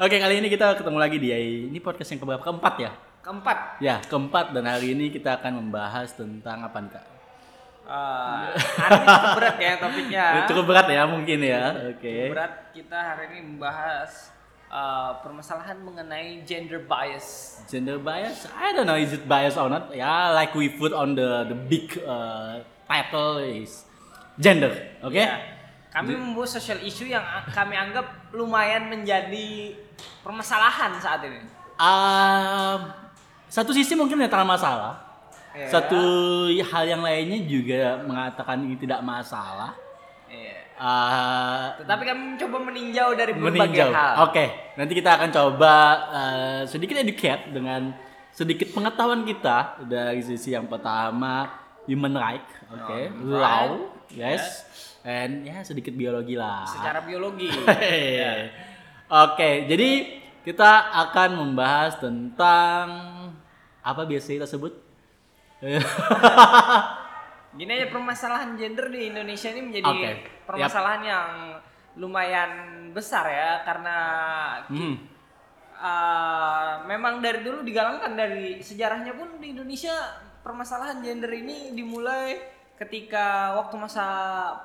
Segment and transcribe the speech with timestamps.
[0.00, 1.28] Oke, kali ini kita ketemu lagi di
[1.68, 2.40] ini podcast yang keberapa?
[2.40, 2.88] Keempat ya?
[3.20, 7.04] Keempat, Ya, keempat dan hari ini kita akan membahas tentang apa nih, Kak?
[7.84, 8.44] eh,
[8.80, 10.24] hari ini cukup berat ya topiknya.
[10.48, 11.64] Cukup berat ya mungkin ya.
[11.92, 12.32] Oke.
[12.32, 14.32] Berat kita hari ini membahas
[14.72, 17.60] eh, permasalahan mengenai gender bias.
[17.68, 18.48] Gender bias?
[18.56, 19.92] I don't know is it bias or not.
[19.92, 23.84] Ya, like we put on the the big uh, title is
[24.40, 24.72] gender.
[25.04, 25.20] Oke?
[25.20, 29.74] Ya, Kami membuat social issue yang kami anggap lumayan menjadi
[30.22, 31.40] permasalahan saat ini.
[31.80, 32.80] Um,
[33.50, 35.00] satu sisi mungkin netral masalah.
[35.50, 35.66] Ya.
[35.66, 35.98] Satu
[36.46, 39.74] hal yang lainnya juga mengatakan ini tidak masalah.
[40.30, 40.58] Iya.
[40.78, 43.90] Uh, Tetapi kami mencoba meninjau dari berbagai meninjau.
[43.90, 44.14] hal.
[44.30, 44.44] Oke,
[44.78, 45.74] nanti kita akan coba
[46.08, 47.92] uh, sedikit educate dengan
[48.30, 51.50] sedikit pengetahuan kita dari sisi yang pertama
[51.90, 54.62] human right, oke, Human law, yes,
[55.02, 56.62] and ya sedikit biologi lah.
[56.62, 57.50] Secara biologi.
[57.50, 58.54] Hehehe.
[59.10, 59.90] Oke, jadi
[60.46, 62.86] kita akan membahas tentang
[63.82, 64.70] apa biasanya kita sebut?
[67.58, 70.10] Gini aja permasalahan gender di Indonesia ini menjadi Oke.
[70.46, 71.28] permasalahan yang
[71.98, 72.50] lumayan
[72.94, 73.96] besar ya karena
[74.70, 74.94] Hmm.
[75.74, 79.90] uh, memang dari dulu digalangkan dari sejarahnya pun di Indonesia
[80.46, 82.38] permasalahan gender ini dimulai
[82.78, 84.06] ketika waktu masa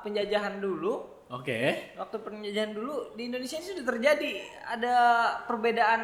[0.06, 1.15] penjajahan dulu.
[1.26, 1.90] Oke.
[1.98, 4.30] Waktu penjajahan dulu di Indonesia ini sudah terjadi
[4.62, 4.96] ada
[5.44, 6.02] perbedaan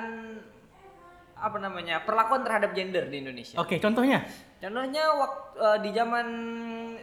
[1.39, 3.59] apa namanya perlakuan terhadap gender di Indonesia.
[3.59, 4.23] Oke, contohnya.
[4.59, 5.39] Contohnya waktu
[5.83, 6.27] di zaman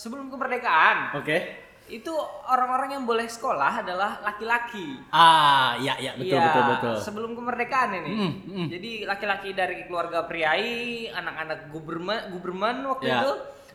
[0.00, 1.60] sebelum kemerdekaan Oke.
[1.84, 2.08] itu
[2.48, 4.96] orang-orang yang boleh sekolah adalah laki-laki.
[5.12, 6.94] Ah, ya ya betul Iya, betul betul.
[7.04, 8.12] Sebelum kemerdekaan ini.
[8.16, 8.66] Hmm, hmm.
[8.72, 13.20] Jadi laki-laki dari keluarga priai, anak-anak guberman, guberman waktu Ya.
[13.20, 13.32] itu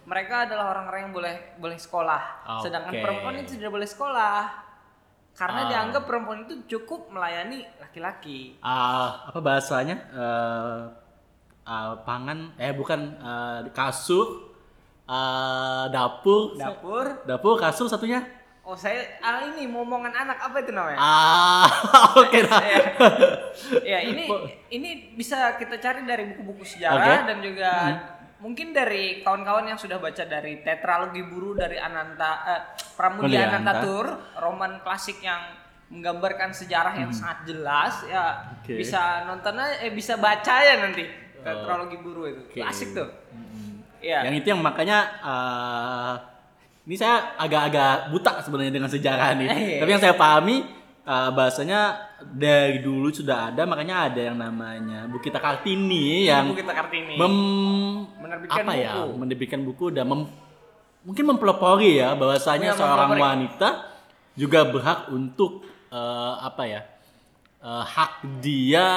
[0.10, 2.22] mereka adalah orang-orang yang boleh boleh sekolah.
[2.60, 3.02] Sedangkan Oke.
[3.06, 4.38] perempuan itu tidak boleh sekolah.
[4.42, 4.66] Ah.
[5.38, 8.58] Karena dianggap perempuan itu cukup melayani laki-laki.
[8.60, 9.96] Ah, apa bahasanya?
[10.12, 10.80] Eh,
[11.64, 14.50] ah, pangan eh bukan eh, kasur
[15.06, 17.06] eh, dapur Dapur.
[17.24, 18.26] dapur kasur satunya
[18.62, 21.02] Oh, saya ah ini momongan anak apa itu namanya?
[21.02, 21.66] ah
[22.22, 22.78] oke dah ya,
[23.82, 24.30] ya ini
[24.70, 27.28] ini bisa kita cari dari buku-buku sejarah Oke.
[27.34, 27.72] dan juga
[28.40, 32.62] mungkin dari kawan-kawan yang sudah baca dari tetralogi buru dari Ananta eh,
[32.96, 34.06] Pramudia Pramudia Anantatur,
[34.40, 35.40] roman klasik yang
[35.90, 38.78] menggambarkan sejarah yang sangat jelas ya Oke.
[38.78, 41.04] bisa nonton aja eh bisa baca ya nanti
[41.42, 42.42] tetralogi buru itu.
[42.48, 42.62] Oke.
[42.62, 43.10] klasik tuh.
[44.00, 46.14] Ya yang itu yang makanya eh,
[46.88, 49.78] ini saya agak-agak buta sebenarnya dengan sejarah nih Eh.
[49.84, 50.64] tapi yang saya pahami
[51.10, 51.82] eh, bahasanya
[52.22, 57.36] dari dulu sudah ada makanya ada yang namanya Bukita Kartini yang buku kita kartini mem
[58.16, 59.12] Menerbitkan apa ya buku.
[59.18, 60.30] menerbitkan buku dan mem-
[61.02, 63.26] mungkin mempelopori ya bahwasanya ya, seorang mempelopori.
[63.26, 63.70] wanita
[64.36, 66.82] juga berhak untuk eh, apa ya
[67.60, 68.88] eh, hak dia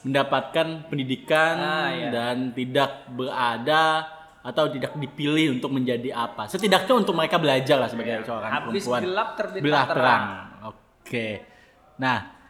[0.00, 2.08] mendapatkan pendidikan Ah, iya.
[2.08, 4.08] dan tidak berada
[4.40, 8.56] atau tidak dipilih untuk menjadi apa setidaknya untuk mereka belajar lah sebagai seorang Iya.
[8.62, 9.28] Habis perempuan gelap
[9.60, 9.92] belah terang.
[9.92, 10.24] terang
[10.64, 11.28] oke
[12.00, 12.40] nah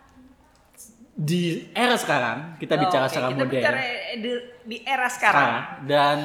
[1.21, 3.53] di era sekarang kita bicara Oke, secara kita modern.
[3.53, 3.81] bicara
[4.17, 4.31] di,
[4.65, 5.37] di era sekarang.
[5.37, 6.19] Sekarang dan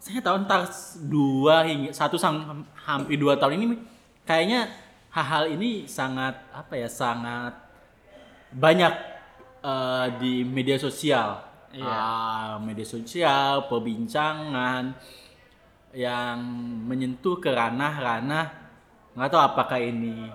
[0.00, 0.66] saya tahu ntar
[1.06, 3.78] dua hingga satu sam- hampir dua tahun ini
[4.26, 4.66] kayaknya
[5.14, 7.54] hal-hal ini sangat apa ya sangat
[8.50, 8.94] banyak
[9.62, 11.46] eh, di media sosial.
[11.70, 11.86] Iya.
[11.86, 14.90] Ah, media sosial perbincangan
[15.94, 16.42] yang
[16.90, 18.46] menyentuh ke ranah-ranah
[19.14, 20.26] nggak tahu apakah ini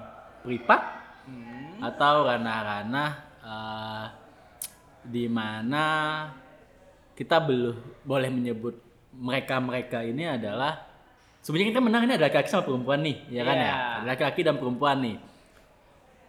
[0.44, 1.82] privat Hmm.
[1.82, 4.06] atau ranah-ranah eh,
[5.06, 5.86] di mana
[7.14, 8.76] kita belum boleh menyebut
[9.16, 10.82] mereka-mereka ini adalah
[11.40, 13.66] sebenarnya kita menang ini ada laki-laki sama perempuan nih, ya kan Iya.
[13.66, 13.76] ya?
[14.02, 15.18] Ada laki-laki dan perempuan nih.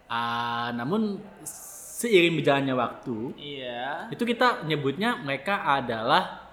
[0.07, 6.47] Ah, namun seiring berjalannya waktu, iya itu kita nyebutnya mereka adalah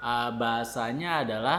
[0.00, 1.58] ah, bahasanya adalah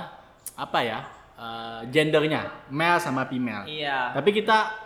[0.57, 0.99] apa ya?
[1.37, 3.67] ah, gendernya male sama female.
[3.67, 4.84] iya Tapi kita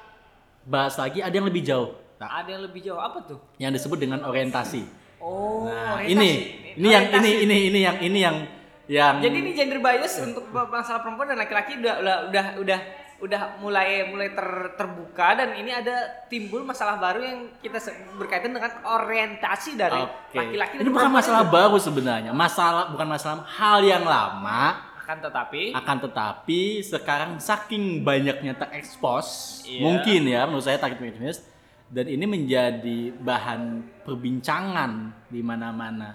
[0.69, 1.89] bahas lagi ada yang lebih jauh.
[2.15, 4.85] Nah, ada yang lebih jauh apa tuh yang disebut dengan orientasi.
[5.17, 6.13] oh Nah, orientasi.
[6.13, 6.29] ini
[6.75, 8.37] ini yang ini ini ini yang ini yang
[8.85, 12.79] yang Jadi ini gender bias untuk masalah perempuan dan laki-laki udah udah udah udah
[13.19, 15.91] udah mulai mulai ter- terbuka dan ini ada
[16.25, 17.75] timbul masalah baru yang kita
[18.15, 19.99] berkaitan dengan orientasi dari
[20.31, 21.51] laki-laki dan Ini bukan masalah itu.
[21.51, 22.31] baru sebenarnya.
[22.31, 29.81] Masalah bukan masalah hal yang lama akan tetapi akan tetapi sekarang saking banyaknya terekspos Iya.
[29.81, 31.49] mungkin ya menurut saya target terekspos
[31.89, 36.13] dan ini menjadi bahan perbincangan di mana-mana.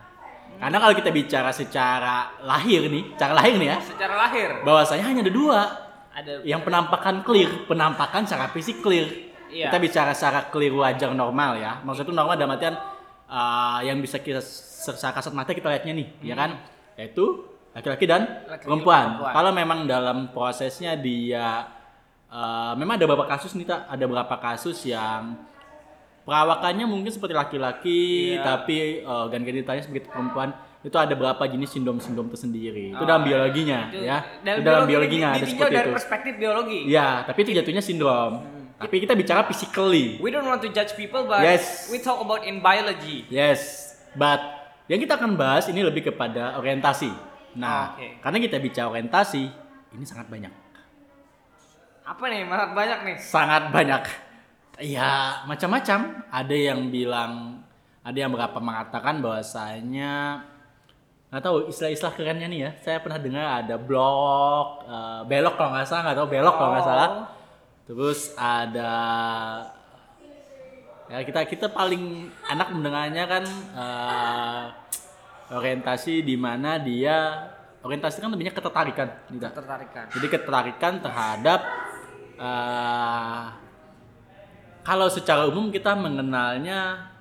[0.55, 5.27] Karena kalau kita bicara secara lahir nih, cara lahir nih ya, secara lahir bahwasanya hanya
[5.27, 5.61] ada dua
[6.15, 9.35] ada yang penampakan clear, penampakan secara fisik clear.
[9.51, 9.75] Iya.
[9.75, 11.83] Kita bicara secara keliru wajar normal ya.
[11.83, 12.79] Maksudnya itu normal dalam artian
[13.27, 16.55] uh, yang bisa kita secara kasat mata kita lihatnya nih, ya kan?
[16.95, 18.33] Yaitu laki-laki dan Hmm.
[18.47, 19.05] Laki-laki perempuan.
[19.13, 19.33] perempuan.
[19.35, 21.67] Kalau memang dalam prosesnya dia
[22.27, 23.81] uh, memang ada beberapa kasus nih, Tak.
[23.89, 25.35] ada beberapa kasus yang
[26.23, 28.01] perawakannya mungkin seperti laki-laki
[28.33, 28.43] Iya.
[28.43, 30.51] tapi uh, organ genitalinya seperti perempuan
[30.81, 32.93] itu ada beberapa jenis sindrom-sindrom tersendiri.
[32.93, 34.19] itu Oh, dalam biologinya Itu ya.
[34.39, 35.95] dalam Itu dalam biologi biologinya di- ada seperti dari itu.
[35.95, 36.81] perspektif biologi.
[36.87, 38.33] Ya, tapi itu jatuhnya sindrom.
[38.75, 40.19] Tapi kita bicara physically.
[40.19, 41.89] We don't want to judge people, but Yes.
[41.89, 43.25] we talk about in biology.
[43.29, 43.61] Yes,
[44.13, 44.45] but
[44.87, 47.09] yang kita akan bahas ini lebih kepada orientasi.
[47.55, 48.19] Nah, Oke.
[48.19, 49.45] karena kita bicara orientasi,
[49.95, 50.53] ini sangat banyak.
[52.05, 52.45] Apa nih?
[52.45, 53.17] Banyak banyak nih.
[53.17, 54.03] Sangat banyak.
[54.83, 56.27] Ya, macam-macam.
[56.29, 57.63] Ada yang bilang,
[58.05, 60.45] ada yang berapa mengatakan bahwasanya
[61.33, 62.71] nggak tahu istilah-istilah kerennya nih ya.
[62.83, 66.87] Saya pernah dengar ada blok, eh, belok kalau nggak salah, nggak tahu belok kalau nggak
[66.87, 67.09] salah.
[67.11, 67.27] Oh.
[67.85, 68.95] Terus ada
[71.05, 74.65] ya kita kita paling anak mendengarnya kan eh,
[75.53, 77.51] orientasi di mana dia
[77.85, 79.45] orientasi kan lebihnya ketertarikan gitu.
[79.45, 80.05] Tertarikan.
[80.09, 81.61] Jadi ketertarikan terhadap
[82.41, 83.45] eh,
[84.85, 87.13] kalau secara umum kita mengenalnya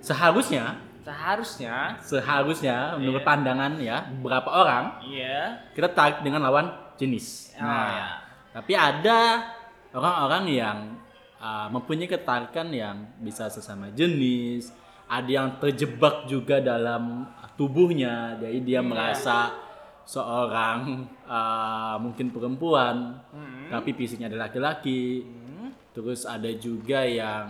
[0.00, 5.62] seharusnya Seharusnya, seharusnya menurut pandangan ya beberapa orang iya.
[5.70, 6.66] kita tarik dengan lawan
[6.98, 7.54] jenis.
[7.54, 8.06] Oh, Nah, ya.
[8.50, 9.46] tapi ada
[9.94, 10.78] orang-orang yang
[11.38, 14.74] uh, mempunyai ketarikan yang bisa sesama jenis,
[15.06, 19.54] ada yang terjebak juga dalam tubuhnya, jadi dia merasa
[20.04, 23.70] seorang uh, mungkin perempuan, Hmm.
[23.70, 25.26] tapi fisiknya adalah laki-laki.
[25.90, 27.48] Terus ada juga yang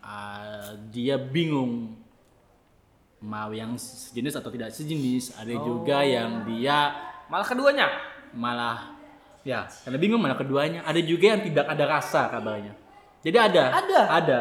[0.00, 1.92] uh, dia bingung
[3.20, 5.36] mau yang sejenis atau tidak sejenis.
[5.36, 6.92] Ada juga yang dia
[7.24, 7.88] Malah keduanya.
[8.34, 8.92] malah
[9.46, 12.74] ya karena bingung mana keduanya ada juga yang tidak ada rasa kabarnya
[13.22, 14.00] jadi ada Ada?
[14.10, 14.38] ada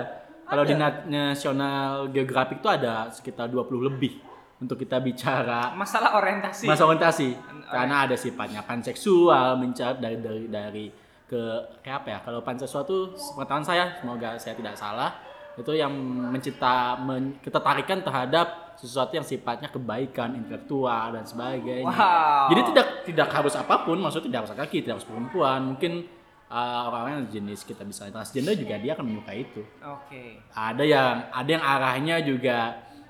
[0.54, 4.22] kalau di Na- National Geographic itu ada sekitar 20 lebih
[4.56, 6.64] untuk kita bicara Masalah orientasi.
[6.64, 7.30] masa orientasi.
[7.66, 10.86] Karena ada sifatnya panseksual mencari dari dari dari
[11.26, 11.42] ke
[11.82, 12.20] kayak apa ya?
[12.22, 13.02] Kalau panseksual tuh
[13.34, 15.12] pengetahuan saya semoga saya tidak salah
[15.54, 15.94] itu yang
[16.30, 21.86] mencipta men, ketertarikan terhadap sesuatu yang sifatnya kebaikan intelektual dan sebagainya.
[21.86, 22.50] Wow.
[22.50, 25.60] jadi tidak tidak harus apa pun maksudnya tidak harus laki tidak harus perempuan.
[25.76, 26.23] Mungkin
[26.54, 30.38] uh, orang-orang yang jenis kita bisa transgender juga dia akan menyukai itu Oke.
[30.50, 32.60] ada yang ada yang arahnya juga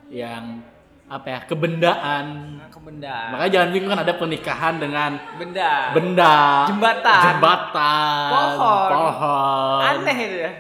[0.08, 0.64] yang
[1.06, 2.26] apa ya kebendaan
[2.56, 3.18] Nah, ke benda.
[3.30, 5.92] makanya jangan bingung kan ada pernikahan dengan Benda.
[5.92, 6.36] benda
[6.66, 7.22] Jembatan.
[7.28, 8.90] jembatan Pohon.
[8.90, 10.52] pohon Aneh itu ya.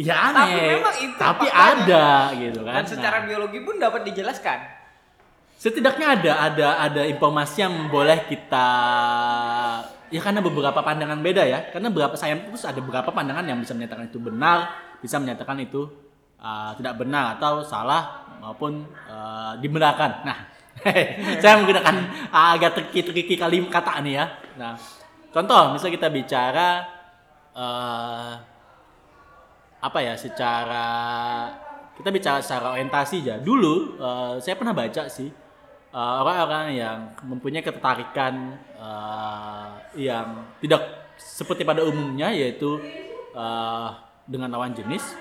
[0.00, 4.00] ya aneh Tapi memang itu tapi ada gitu kan Dan secara Nah, biologi pun dapat
[4.06, 4.58] dijelaskan.
[5.58, 8.70] setidaknya ada ada ada informasi yang boleh kita
[10.10, 11.70] ya karena beberapa pandangan beda ya.
[11.72, 15.88] Karena beberapa saintis ada beberapa pandangan yang bisa menyatakan itu benar bisa menyatakan itu
[16.36, 20.26] uh, tidak benar atau salah maupun uh, dibenarkan.
[20.26, 20.38] Nah
[21.40, 21.94] saya menggunakan
[22.28, 24.26] uh, agak tricky-tricky kali kata nih ya.
[24.60, 24.76] Nah
[25.32, 26.68] contoh misalnya kita bicara
[27.56, 28.32] uh,
[29.80, 30.88] apa ya secara
[32.00, 33.36] kita bicara secara orientasi aja.
[33.36, 35.28] Dulu eh, saya pernah baca sih
[35.92, 36.98] eh, orang-orang yang
[37.28, 42.80] mempunyai ketertarikan eh, yang tidak seperti pada umumnya yaitu
[43.34, 43.88] eh,
[44.26, 45.16] dengan lawan jenis.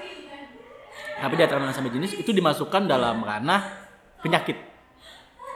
[1.19, 3.89] Tapi di antara sama jenis itu dimasukkan dalam ranah
[4.23, 4.55] penyakit.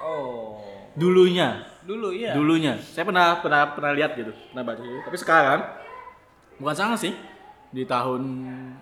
[0.03, 0.59] Oh.
[0.99, 1.63] dulunya.
[1.83, 2.35] Dulu ya.
[2.35, 2.79] dulunya.
[2.79, 4.99] Saya pernah pernah pernah lihat gitu pernah baca gitu.
[5.03, 5.61] Tapi sekarang
[6.59, 7.13] bukan sangat sih.
[7.73, 8.21] Di tahun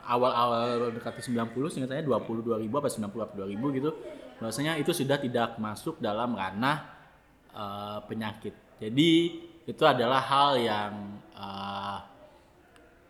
[0.04, 3.90] awal-awal dekati 90 seingat saya 20 2000 apa 90 apa 2000 gitu
[4.44, 6.78] bahwasanya itu sudah tidak masuk dalam ranah
[7.54, 8.54] eh, penyakit.
[8.82, 9.12] Jadi
[9.72, 10.92] itu adalah hal yang
[11.32, 11.98] eh,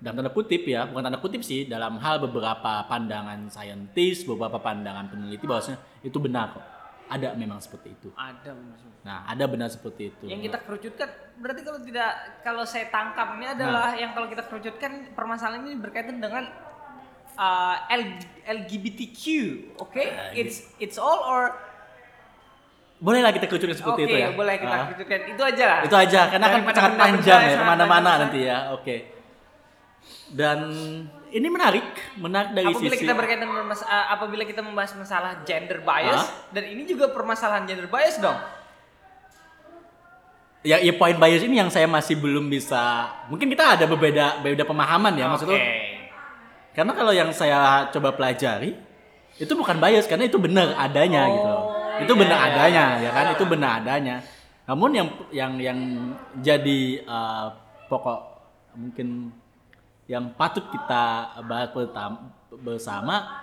[0.01, 5.09] dalam tanda kutip ya bukan tanda kutip sih dalam hal beberapa pandangan saintis beberapa pandangan
[5.09, 6.65] peneliti bahwasanya itu benar kok
[7.11, 8.95] ada memang seperti itu Ada maksudnya.
[9.03, 10.31] Nah, ada benar seperti itu.
[10.31, 11.09] Yang kita kerucutkan
[11.43, 16.23] berarti kalau tidak kalau saya tangkap ini adalah yang kalau kita kerucutkan permasalahan ini berkaitan
[16.23, 16.47] dengan
[17.35, 19.23] uh, L- LGBTQ,
[19.75, 19.99] oke?
[19.99, 21.51] Ah, It's it's all or
[23.01, 24.29] Bolehlah kita kerucutkan seperti oke itu ya.
[24.31, 25.79] boleh kita Ah, kerucutkan itu aja lah.
[25.81, 28.57] itu aja karena kan Daripada sangat panjang ya ke mana-mana nanti ya.
[28.71, 28.95] Oke.
[30.29, 30.59] Dan
[31.27, 35.81] ini menarik, menarik dari apabila sisi kita berkaitan mas- uh, apabila kita membahas masalah gender
[35.81, 36.27] bias Ah.
[36.51, 38.37] dan ini juga permasalahan gender bias dong.
[40.61, 43.09] ya, ya poin bias ini yang saya masih belum bisa.
[43.27, 45.57] Mungkin kita ada berbeda berbeda pemahaman ya maksudnya.
[45.57, 45.73] Oke.
[46.71, 48.77] Karena kalau yang saya coba pelajari
[49.35, 51.55] itu bukan bias karena itu benar adanya Oh, gitu.
[52.05, 53.03] Itu iya, benar iya, adanya iya.
[53.05, 54.15] ya kan itu benar adanya.
[54.69, 55.79] Namun yang yang yang
[56.39, 57.47] jadi uh,
[57.91, 58.19] pokok
[58.77, 59.31] mungkin
[60.07, 61.69] yang patut kita bahas
[62.61, 63.41] bersama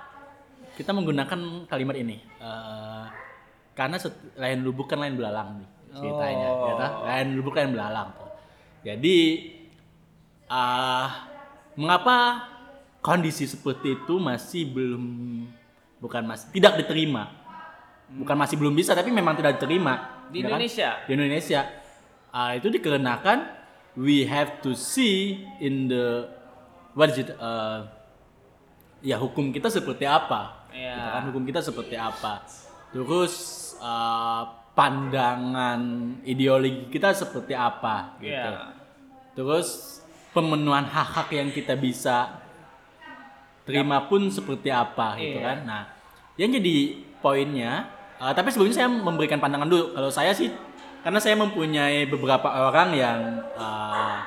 [0.77, 3.05] kita menggunakan kalimat ini Eh,
[3.75, 3.99] karena
[4.39, 6.67] lain lubuk kan lain belalang nih ceritanya Oh.
[6.71, 8.31] ya lain lubuk lain belalang tuh.
[8.87, 9.17] jadi
[10.47, 11.27] ah
[11.75, 12.47] mengapa
[13.03, 15.05] kondisi seperti itu masih belum
[15.99, 17.38] bukan masih tidak diterima
[18.11, 20.57] bukan masih belum bisa tapi memang tidak diterima Di ya kan?
[20.57, 20.89] Indonesia?
[21.05, 21.61] di Indonesia
[22.29, 23.39] Ah, itu dikarenakan
[23.97, 26.29] we have to see in the
[26.93, 27.89] what is it uh,
[29.01, 30.93] ya hukum kita seperti apa Iya.
[30.93, 32.45] gitu kan hukum kita seperti apa
[32.89, 33.35] terus
[33.81, 35.81] uh, pandangan
[36.23, 38.77] ideologi kita seperti apa gitu Iya.
[39.33, 39.99] terus
[40.31, 42.37] pemenuhan hak-hak yang kita bisa
[43.65, 45.47] terima pun seperti apa gitu Iya.
[45.47, 45.83] kan nah
[46.37, 46.77] yang jadi
[47.19, 47.89] poinnya
[48.19, 50.53] uh, tapi sebelumnya saya memberikan pandangan dulu kalau saya sih
[51.03, 53.19] karena saya mempunyai beberapa orang yang
[53.55, 54.19] uh,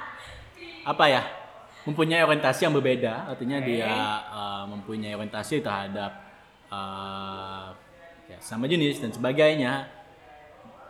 [0.87, 1.21] apa ya
[1.85, 3.67] mempunyai orientasi yang berbeda artinya Oke.
[3.67, 3.93] dia
[4.31, 6.11] uh, mempunyai orientasi terhadap
[6.71, 7.69] uh,
[8.31, 10.01] ya, sama jenis dan sebagainya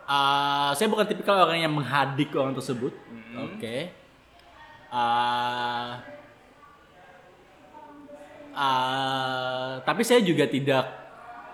[0.02, 2.92] Uh, saya bukan tipikal orang yang menghadik orang tersebut.
[3.38, 3.88] Oke.
[4.92, 5.96] Uh,
[8.52, 10.84] uh, tapi saya juga tidak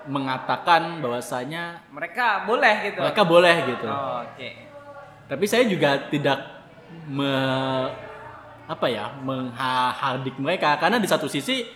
[0.08, 2.98] mengatakan bahwasanya Mereka boleh gitu.
[3.04, 3.86] mereka boleh gitu.
[3.86, 4.48] Oh, Oke.
[5.28, 6.40] Tapi saya juga tidak
[7.04, 7.28] me,
[8.64, 11.68] apa ya menghadik mereka karena di satu sisi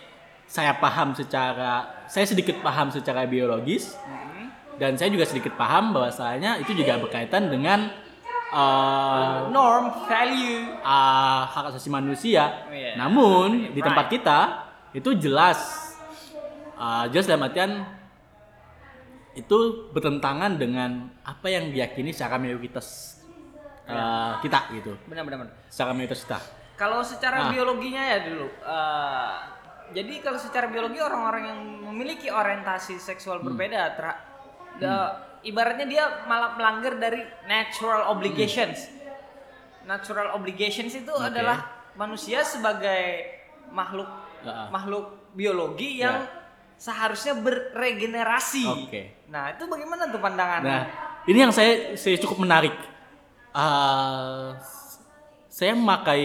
[0.43, 4.77] saya paham secara saya sedikit paham secara biologis Mhm.
[4.77, 7.89] dan saya juga sedikit paham bahwasanya itu juga berkaitan dengan
[8.53, 10.77] uh, Norm, value.
[10.81, 12.65] uh, hak asasi manusia.
[12.65, 12.93] Oh, iya.
[12.97, 14.39] Namun di tempat kita
[14.93, 15.57] itu jelas
[16.77, 17.71] uh, jelas dalam artian
[19.33, 19.57] itu
[19.89, 23.17] bertentangan dengan apa yang diyakini secara mayoritas
[23.85, 24.93] uh, kita gitu.
[25.09, 25.37] Benar benar.
[25.45, 25.53] benar.
[25.67, 26.39] Secara mayoritas kita.
[26.73, 27.49] Kalau secara Ah.
[27.49, 28.47] biologinya ya dulu.
[28.49, 29.33] eh,
[29.93, 33.53] jadi kalau secara biologi orang-orang yang memiliki orientasi seksual Hmm.
[33.53, 34.21] berbeda, ter-
[34.77, 38.89] da- ibaratnya dia malah melanggar dari natural obligations.
[39.83, 41.29] Natural obligations itu Oke.
[41.29, 41.61] adalah
[41.93, 43.21] manusia sebagai
[43.69, 44.09] makhluk
[44.41, 44.67] Ah.
[44.69, 46.25] makhluk biologi yang
[46.75, 48.65] seharusnya beregenerasi.
[48.65, 49.22] Oke.
[49.33, 50.61] Nah itu bagaimana tuh pandangan?
[50.61, 50.83] Nah,
[51.25, 52.77] ini yang saya saya cukup menarik.
[53.49, 54.53] Uh,
[55.49, 56.21] saya memakai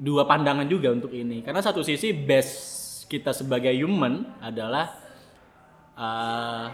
[0.00, 4.96] dua pandangan juga untuk ini karena satu sisi base kita sebagai human adalah
[5.96, 6.72] uh,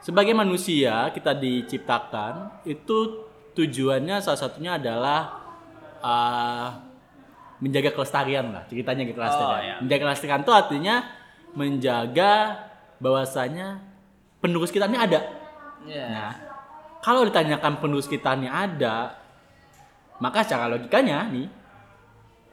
[0.00, 5.20] sebagai manusia kita diciptakan itu tujuannya salah satunya adalah
[6.00, 6.68] uh,
[7.60, 9.60] menjaga kelestarian lah ceritanya gitu kelestarian.
[9.60, 9.74] iya.
[9.84, 10.94] Menjaga kelestarian itu artinya
[11.52, 12.32] menjaga
[12.96, 13.91] bahwasanya
[14.42, 15.20] penerus kita ini ada.
[15.86, 16.06] Iya.
[16.10, 16.32] Nah,
[16.98, 19.14] kalau ditanyakan penerus kita ini ada,
[20.18, 21.46] maka secara logikanya nih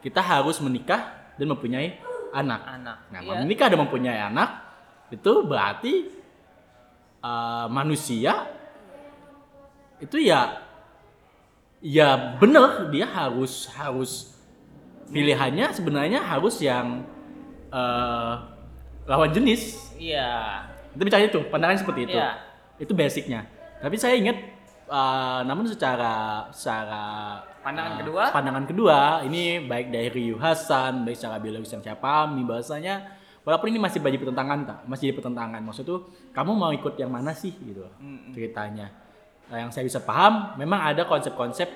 [0.00, 1.98] kita harus menikah dan mempunyai
[2.30, 2.60] anak.
[2.62, 2.96] Anak.
[3.10, 3.42] Nah, Iya.
[3.42, 4.50] menikah dan mempunyai anak
[5.10, 5.94] itu berarti
[7.20, 8.46] uh, manusia
[9.98, 10.62] itu ya
[11.82, 14.38] ya bener dia harus harus
[15.10, 17.02] pilihannya sebenarnya harus yang
[17.74, 18.46] uh,
[19.10, 20.69] lawan jenis Iya.
[20.92, 22.30] Itu bicara itu pandangan seperti itu Iya.
[22.78, 23.40] itu basicnya
[23.80, 24.36] tapi saya ingat
[24.86, 27.02] uh, namun secara secara
[27.60, 28.22] Pandangan uh, kedua?
[28.32, 33.68] pandangan kedua ini baik dari Ryu Hasan baik secara biologis yang saya pahami bahwasanya walaupun
[33.72, 36.00] ini masih banyak pertentangan tak masih jadi pertentangan maksud tuh
[36.32, 38.32] kamu mau ikut yang mana sih gitu Mm-mm.
[38.32, 38.88] ceritanya
[39.50, 41.66] Nah, yang saya bisa paham memang ada konsep-konsep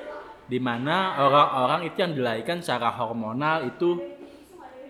[0.47, 3.99] di mana orang-orang itu yang dilahirkan secara hormonal itu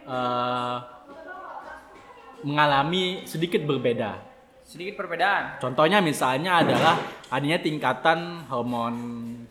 [0.04, 0.84] uh,
[2.44, 4.34] mengalami sedikit berbeda
[4.64, 5.60] Sedikit perbedaan.
[5.60, 6.96] Contohnya misalnya adalah
[7.28, 8.96] adanya tingkatan hormon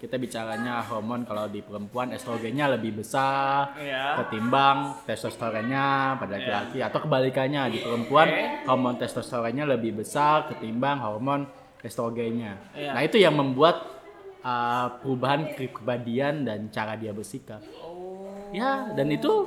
[0.02, 4.20] kita bicaranya hormon kalau di perempuan estrogennya lebih besar Iya.
[4.26, 8.46] ketimbang testosteronnya pada laki-laki atau kebalikannya di perempuan Oke.
[8.68, 11.46] hormon testosteronnya lebih besar ketimbang hormon
[11.86, 12.74] estrogennya.
[12.74, 12.98] Iya.
[12.98, 13.86] Nah itu yang membuat
[14.42, 17.62] uh, perubahan kepribadian dan cara dia bersikap.
[17.86, 18.50] Oh.
[18.50, 19.46] Ya dan itu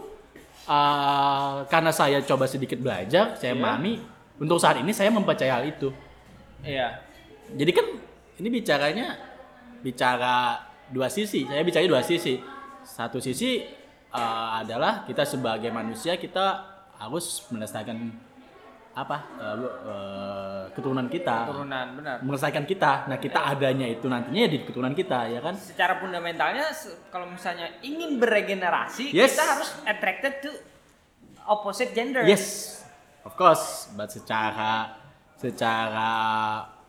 [0.66, 3.58] uh, karena saya coba sedikit belajar saya Iya.
[3.58, 3.94] memahami
[4.37, 5.88] untuk saat ini saya mempercayai hal itu.
[6.61, 7.00] Iya.
[7.56, 7.87] Jadi kan
[8.42, 9.16] ini bicaranya
[9.80, 10.61] bicara
[10.92, 11.46] dua sisi.
[11.46, 12.37] Saya bicara dua sisi.
[12.87, 13.64] Satu sisi
[14.12, 16.62] uh, adalah kita sebagai manusia kita
[16.96, 18.12] harus melestarikan
[18.97, 22.17] apa uh, uh, keturunan kita, Turunan benar.
[22.25, 23.05] melestarikan kita.
[23.05, 25.53] Nah kita adanya itu nantinya ya di keturunan kita ya kan.
[25.53, 26.65] Secara fundamentalnya
[27.12, 29.37] kalau misalnya ingin beregenerasi, Yes.
[29.37, 30.50] kita harus attracted to
[31.45, 32.25] opposite gender.
[32.25, 32.81] Yes,
[33.21, 33.93] of course.
[33.93, 34.97] But secara
[35.37, 36.11] secara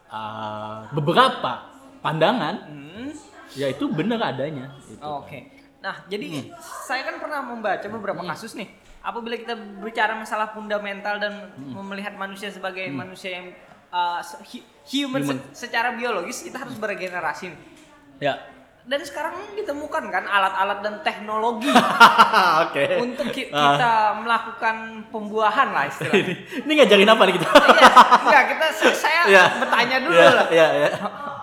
[0.08, 3.12] uh, beberapa pandangan Hmm.
[3.52, 4.80] ya itu benar adanya.
[4.80, 5.04] Gitu.
[5.04, 5.52] Oke.
[5.84, 6.56] Nah, jadi Hmm.
[6.88, 8.87] saya kan pernah membaca beberapa kasus nih.
[9.08, 11.80] Apabila kita bicara masalah fundamental dan Hmm.
[11.82, 13.48] melihat manusia sebagai manusia yang
[13.88, 14.20] uh,
[14.86, 15.40] human, Human.
[15.48, 17.48] se- secara biologis kita harus beregenerasi.
[17.48, 17.60] nih.
[18.20, 18.36] Ya.
[18.84, 21.68] Dan sekarang ditemukan kan alat-alat dan teknologi
[22.64, 22.84] Oke.
[22.98, 23.76] untuk ki- Ah.
[23.76, 24.76] kita melakukan
[25.08, 26.20] pembuahan lah istilahnya.
[26.22, 26.34] ini,
[26.64, 27.48] ini ngajarin apa nih kita?
[27.70, 27.90] Iya,
[28.22, 29.44] enggak kita saya Iya.
[29.58, 30.90] bertanya dulu Iya, lah Iya, iya.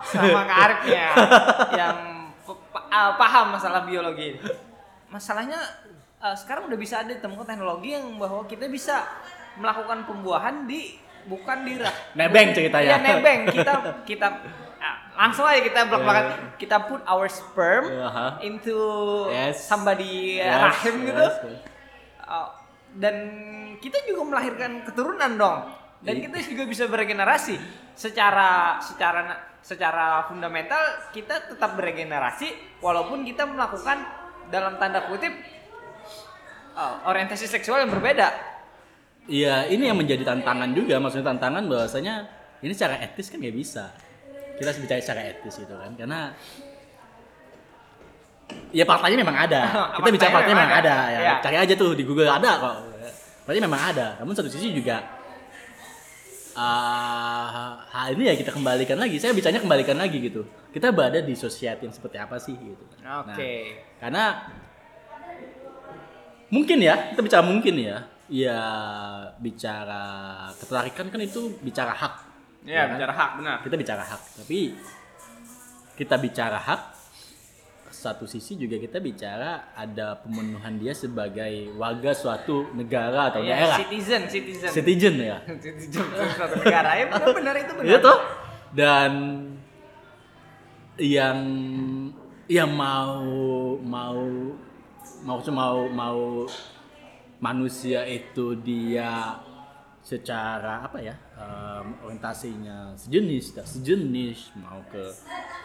[0.03, 1.05] sama Kak Arifnya
[1.75, 1.97] yang
[2.87, 4.37] ah, paham masalah biologi.
[5.07, 5.57] Masalahnya
[6.25, 9.05] eh, sekarang udah bisa ada ditemukan teknologi yang bahwa kita bisa
[9.55, 11.93] melakukan pembuahan di bukan di rah.
[12.17, 12.89] Nebeng ceritanya.
[12.89, 13.73] Iya nebeng kita
[14.05, 14.27] kita
[14.81, 16.25] ah, langsung aja kita belak belakan
[16.57, 18.41] kita put our sperm Aha.
[18.41, 18.77] into
[19.31, 19.65] Yes.
[19.65, 21.25] somebody Yes, rahim gitu.
[21.25, 21.61] yes, yes.
[22.25, 22.49] Uh,
[22.97, 23.15] dan
[23.79, 25.59] kita juga melahirkan keturunan dong
[26.05, 26.25] dan Iya.
[26.29, 27.57] kita juga bisa beregenerasi
[27.95, 29.23] secara secara
[29.65, 34.05] secara fundamental kita tetap beregenerasi walaupun kita melakukan
[34.53, 35.33] dalam tanda kutip
[36.77, 38.55] uh, orientasi seksual yang berbeda
[39.25, 41.01] Iya, ini yang menjadi tantangan juga.
[41.01, 42.29] Maksudnya tantangan bahwasanya
[42.61, 43.89] ini secara etis kan nggak bisa.
[44.61, 46.37] Kita harus bicara secara etis gitu kan, karena
[48.71, 49.61] ya faktanya memang ada.
[49.99, 50.95] Kita bicara Faktanya memang ada.
[50.95, 50.97] ada.
[51.09, 51.21] Ya.
[51.25, 51.33] Iya.
[51.41, 52.77] Cari aja tuh di Google ada kok.
[53.49, 54.07] Faktanya memang ada.
[54.21, 55.01] Namun satu sisi juga
[56.55, 59.17] ah, hal ini ya kita kembalikan lagi.
[59.17, 60.45] Saya bicaranya kembalikan lagi gitu.
[60.69, 62.85] Kita berada di society yang seperti apa sih gitu.
[63.01, 63.25] Nah,
[63.99, 64.53] karena
[66.55, 67.99] mungkin ya kita bicara mungkin ya.
[68.31, 68.63] Ya
[69.43, 70.05] bicara
[70.57, 72.15] ketertarikan kan itu bicara hak.
[72.65, 72.97] Ya kan?
[72.97, 73.57] bicara hak benar.
[73.67, 74.79] Kita bicara hak tapi
[75.99, 76.95] kita bicara hak
[77.95, 83.79] satu sisi juga kita bicara ada pemenuhan dia sebagai warga suatu negara atau ya, daerah.
[83.81, 84.69] citizen citizen.
[84.69, 85.39] Citizen ya.
[85.65, 86.05] Citizen
[86.37, 86.91] suatu negara.
[87.01, 87.89] Ya benar benar itu benar.
[87.89, 88.19] Iya toh?
[88.75, 89.13] Dan
[91.01, 91.39] yang
[92.51, 93.25] yang mau
[93.81, 94.21] mau
[95.25, 96.21] mau mau mau
[97.41, 99.41] manusia itu dia
[100.05, 105.01] secara apa ya em, orientasinya sejenis tak sejenis mau ke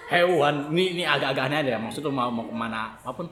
[0.07, 3.27] hewan ini ini agak-agak aneh ada ya maksudnya mau mau ke mana apa pun.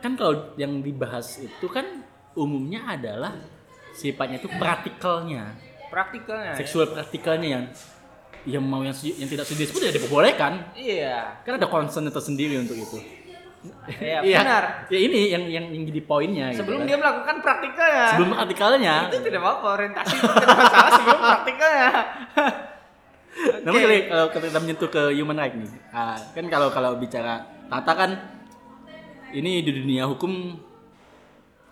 [0.00, 2.04] Kan kalau yang dibahas itu kan
[2.36, 3.36] umumnya adalah
[3.92, 5.56] sifatnya itu praktikalnya.
[5.92, 6.52] Praktikalnya.
[6.54, 6.56] Ya.
[6.56, 7.64] seksual praktikalnya yang
[8.48, 10.52] yang mau yang, yang tidak sedih pun tidak diperbolehkan.
[10.72, 11.44] Iya.
[11.44, 13.19] Kan ada concern tersendiri untuk itu
[14.00, 14.88] Iya, benar.
[14.88, 16.88] ya ini yang yang, yang jadi poinnya gitu sebelum kan.
[16.88, 18.94] dia melakukan praktikalnya sebelum praktikalnya.
[19.12, 21.90] Itu tidak apa-apa orientasi itu tidak masalah sebelum praktikalnya.
[23.64, 25.70] Namun kalau kalau kita menyentuh ke human right nih.
[25.92, 28.10] Ah, kan kalau kalau bicara Tata kan
[29.36, 30.56] ini di dunia hukum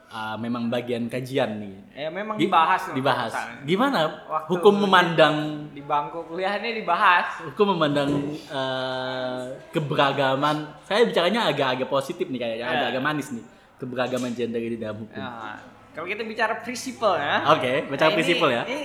[0.08, 1.76] ah, memang bagian kajian nih.
[1.94, 3.30] Ya memang Di- dibahas dibahas.
[3.30, 3.62] misalnya.
[3.62, 4.00] gimana?
[4.24, 5.36] Waktu hukum memandang
[5.70, 7.44] di bangku kuliahnya dibahas.
[7.44, 8.10] Hukum memandang
[8.48, 10.56] eh, keberagaman.
[10.82, 12.72] Saya bicaranya agak-agak positif nih kayaknya Ya.
[12.74, 13.44] agak-agak manis nih.
[13.76, 15.16] Keberagaman gender di dalam hukum.
[15.16, 15.54] Nah,
[15.92, 17.46] kalau kita bicara prinsipal ya.
[17.52, 18.62] Oke, bicara Nah, ini- prinsipal ya.
[18.64, 18.80] ini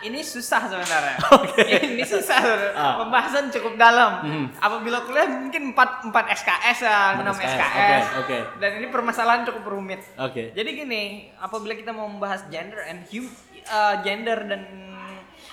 [0.00, 1.62] ini susah sebenarnya Oke.
[1.64, 2.72] ini susah sebenarnya.
[2.72, 2.94] Ah.
[3.00, 4.46] pembahasan cukup dalam Mhm.
[4.56, 8.38] apabila kuliah mungkin 4 4 SKS ya 6 SKS, SKS, oke, oke.
[8.58, 11.02] dan ini permasalahan cukup rumit oke Jadi gini,
[11.36, 13.26] apabila kita mau membahas gender and hum,
[13.64, 14.62] uh, gender dan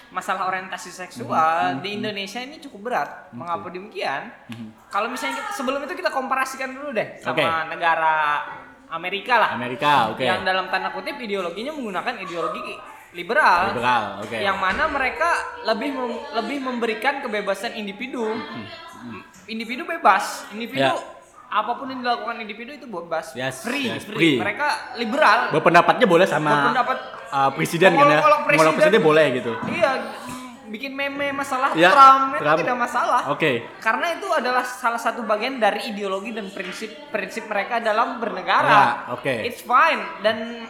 [0.08, 3.10] masalah orientasi seksual di Indonesia ini cukup berat.
[3.31, 4.31] Mengapa demikian?
[4.88, 7.43] Kalau misalnya kita, sebelum itu kita komparasikan dulu deh sama Oke.
[7.69, 8.15] negara
[8.88, 9.49] Amerika lah.
[9.51, 12.63] Amerika oke Yang dalam tanda kutip ideologinya menggunakan ideologi
[13.15, 13.71] liberal.
[13.71, 15.30] liberal oke Yang mana mereka
[15.65, 18.36] lebih mem- lebih memberikan kebebasan individu.
[19.45, 20.97] Individu bebas, individu Ya.
[21.47, 24.17] apa pun yang dilakukan individu itu bebas, Yes, free, yes, free.
[24.17, 24.36] free.
[24.36, 25.54] Mereka liberal.
[25.54, 26.97] berpendapatnya boleh sama Berpendapat
[27.30, 29.91] uh, presiden kan ya Kalau- presiden boleh gitu Iya,
[30.67, 32.60] bikin meme masalah Ya, Trump itu Trump.
[32.60, 33.21] tidak masalah.
[33.30, 38.65] oke Karena itu adalah salah satu bagian dari ideologi dan prinsip-prinsip mereka dalam bernegara.
[38.67, 39.34] Ya, oke.
[39.45, 40.65] It's fine dan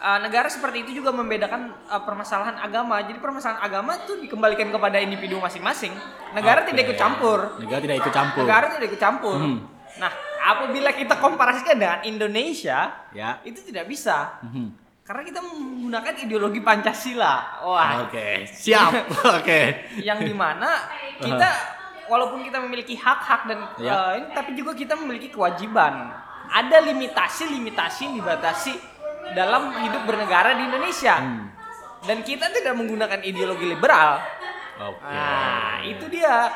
[0.00, 3.02] uh, negara seperti itu juga membedakan uh, permasalahan agama.
[3.02, 5.92] Jadi permasalahan agama itu dikembalikan kepada individu masing-masing.
[6.32, 6.72] Negara Oke.
[6.72, 7.38] tidak ikut campur.
[7.62, 9.38] negara tidak ikut campur Negara tidak ikut campur.
[9.38, 9.58] Hmm.
[9.94, 10.10] Nah,
[10.42, 14.42] apabila kita komparasikan dengan Indonesia, ya itu tidak bisa.
[14.42, 14.82] Mhm.
[15.04, 17.60] Karena kita menggunakan ideologi Pancasila.
[17.60, 18.88] Wah, oke siap
[19.36, 19.60] oke
[20.00, 20.88] yang di mana
[21.20, 21.48] kita
[22.08, 24.16] walaupun kita memiliki hak-hak dan Ya.
[24.16, 26.08] eh, ini tapi juga kita memiliki kewajiban
[26.48, 28.72] ada limitasi-limitasi dibatasi
[29.32, 31.48] dalam hidup bernegara di Indonesia Hmm.
[32.02, 34.20] dan kita tidak menggunakan ideologi liberal
[34.76, 36.52] oke nah itu dia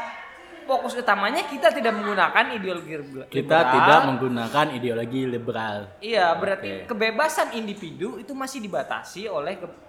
[0.62, 6.87] fokus utamanya kita tidak menggunakan ideologi liberal kita tidak menggunakan ideologi liberal iya berarti Oke.
[6.87, 9.87] kebebasan individu itu masih dibatasi oleh ke-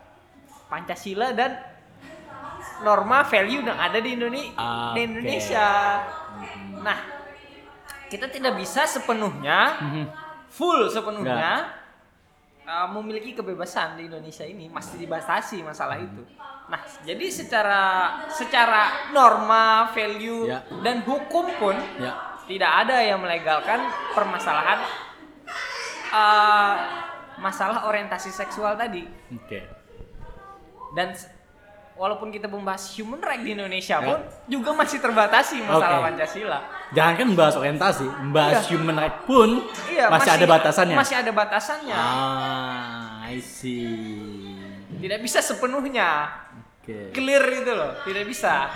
[0.69, 1.57] Pancasila dan
[2.79, 5.01] norma value yang ada di, Indone- di Oke.
[5.01, 5.65] Indonesia.
[6.77, 6.97] Nah,
[8.05, 10.05] kita tidak bisa sepenuhnya Mhm.
[10.47, 11.73] full sepenuhnya
[12.69, 16.21] uh, memiliki kebebasan di Indonesia ini masih dibatasi masalah itu.
[16.69, 17.81] Nah, jadi secara
[18.29, 20.61] secara norma, value Ya.
[20.85, 22.13] dan hukum pun Ya.
[22.45, 23.81] tidak ada yang melegalkan
[24.13, 24.77] permasalahan
[26.13, 26.75] uh,
[27.37, 29.01] masalah orientasi seksual tadi.
[29.33, 29.65] Oke.
[30.93, 31.29] Dan s-
[31.99, 34.07] walaupun kita membahas human right di Indonesia Ya.
[34.07, 36.05] pun juga masih terbatasi masalah Oke.
[36.07, 36.59] Pancasila.
[36.89, 38.69] Jangan kan membahas orientasi, membahas Iya.
[38.71, 39.49] human right pun
[39.85, 40.95] Iya, masih, ada batasannya.
[40.95, 41.93] Masih ada batasannya.
[41.93, 44.55] Ah, I see.
[44.95, 46.31] Tidak bisa sepenuhnya
[46.79, 47.11] Oke.
[47.11, 48.71] clear itu loh, tidak bisa.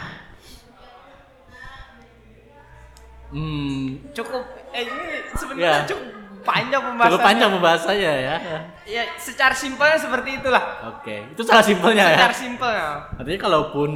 [3.33, 5.89] Hmm, Cukup eh ini sebenarnya Ya.
[5.89, 6.05] cukup
[6.43, 7.13] panjang pembahasannya.
[7.15, 8.35] cukup panjang pembahasannya ya.
[8.83, 10.63] Ya, secara simpelnya seperti itulah.
[10.93, 12.17] Oke, itu salah simpelnya ya.
[12.19, 12.87] Secara simpelnya.
[13.15, 13.89] Artinya kalaupun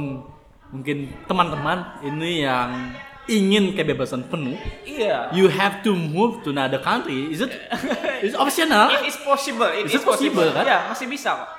[0.68, 2.92] mungkin teman-teman ini yang
[3.28, 5.28] ingin kebebasan penuh, Iya.
[5.36, 7.28] you have to move to another country.
[7.28, 7.52] Is it?
[8.24, 8.88] It's optional.
[8.88, 9.68] It is possible.
[9.68, 10.64] It Is is, it possible, kan?
[10.64, 11.50] Ya, masih bisa kok.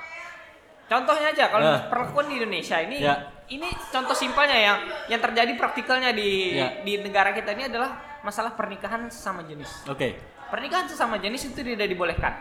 [0.89, 1.85] Contohnya aja kalau Ya.
[1.85, 3.29] perlakuan di Indonesia ini Ya.
[3.45, 6.81] ini contoh simpelnya yang yang terjadi praktikalnya di Ya.
[6.81, 7.93] di negara kita ini adalah
[8.25, 9.69] masalah pernikahan sesama jenis.
[9.85, 10.17] Oke.
[10.49, 12.33] Pernikahan sesama jenis itu tidak dibolehkan.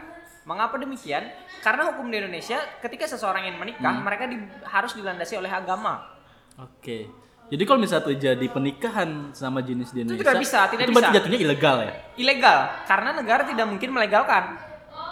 [0.43, 1.29] Mengapa demikian?
[1.61, 4.01] Karena hukum di Indonesia ketika seseorang ingin menikah, Hmm.
[4.01, 6.09] mereka di- harus dilandasi oleh agama.
[6.57, 7.05] Oke.
[7.49, 11.09] Jadi kalau misalnya terjadi pernikahan sama jenis di Indonesia, tidak bisa, tidak itu bisa.
[11.13, 11.93] jatuhnya ilegal ya?
[12.15, 14.45] Ilegal karena negara tidak mungkin melegalkan.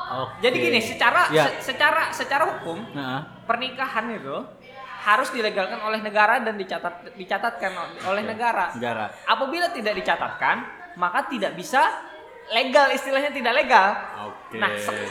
[0.06, 0.32] Oke.
[0.44, 1.48] Jadi gini, secara Ya.
[1.48, 4.36] se- secara secara hukum Nah, pernikahan itu
[5.02, 7.72] harus dilegalkan oleh negara dan dicatat dicatatkan
[8.04, 8.30] oleh Oke.
[8.30, 8.66] negara.
[8.72, 9.04] negara.
[9.24, 10.56] Apabila tidak dicatatkan,
[10.94, 11.88] maka tidak bisa
[12.48, 13.88] legal istilahnya tidak legal.
[14.26, 14.56] Oke.
[14.56, 14.70] Nah,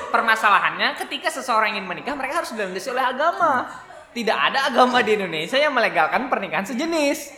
[0.10, 3.68] permasalahannya ketika seseorang ingin menikah, mereka harus dilandasi oleh agama.
[4.12, 7.36] Tidak ada agama di Indonesia yang melegalkan pernikahan sejenis.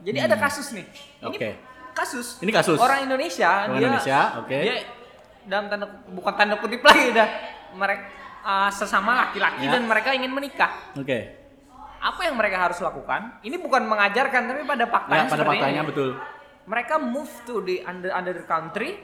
[0.00, 0.86] Jadi ada kasus nih.
[0.86, 1.28] Ini Hmm.
[1.28, 1.48] Oke.
[1.92, 2.38] kasus.
[2.38, 2.78] Ini kasus.
[2.78, 4.56] Orang Indonesia, Orang dia, Indonesia, oke.
[4.56, 4.74] Dia
[5.42, 7.28] dalam tanda bukan tanda kutip lagi dah.
[7.70, 8.02] Mereka
[8.40, 9.74] uh, sesama laki-laki Ya.
[9.74, 10.70] dan mereka ingin menikah.
[10.94, 11.36] Oke.
[12.00, 13.36] Apa yang mereka harus lakukan?
[13.42, 15.88] Ini bukan mengajarkan tapi pada Ya, faktanya pada seperti faktanya ini.
[15.92, 16.10] betul.
[16.70, 19.02] Mereka move to the under under the country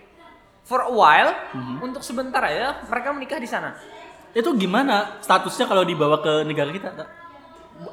[0.63, 1.83] for a while Mhm.
[1.83, 3.75] untuk sebentar aja mereka menikah di sana.
[4.31, 6.95] Itu gimana statusnya kalau dibawa ke negara kita?
[6.95, 7.09] Tak?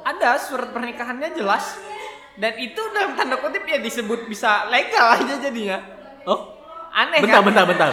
[0.04, 1.74] Ada surat pernikahannya jelas
[2.34, 5.78] dan itu dalam tanda kutip ya disebut bisa legal aja jadinya.
[6.24, 6.54] Oh,
[6.90, 7.44] Aneh bentar, kan?
[7.44, 7.90] bentar, bentar.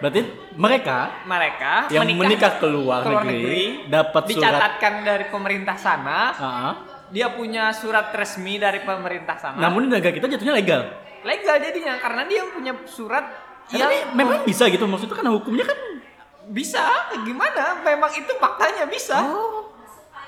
[0.00, 0.20] Berarti
[0.52, 6.72] mereka Mereka yang menikah ke luar negeri, dapat surat- dicatatkan dari pemerintah sana, Ah,
[7.06, 9.60] dia punya surat resmi dari pemerintah sana.
[9.60, 10.82] namun di negara kita jatuhnya legal.
[11.24, 15.62] Legal jadinya karena dia punya surat Ya, yang tapi memang bisa gitu maksudnya kan hukumnya
[15.62, 15.78] kan
[16.50, 16.82] bisa
[17.22, 17.78] gimana?
[17.86, 19.22] Memang itu faktanya bisa.
[19.22, 19.70] Oh.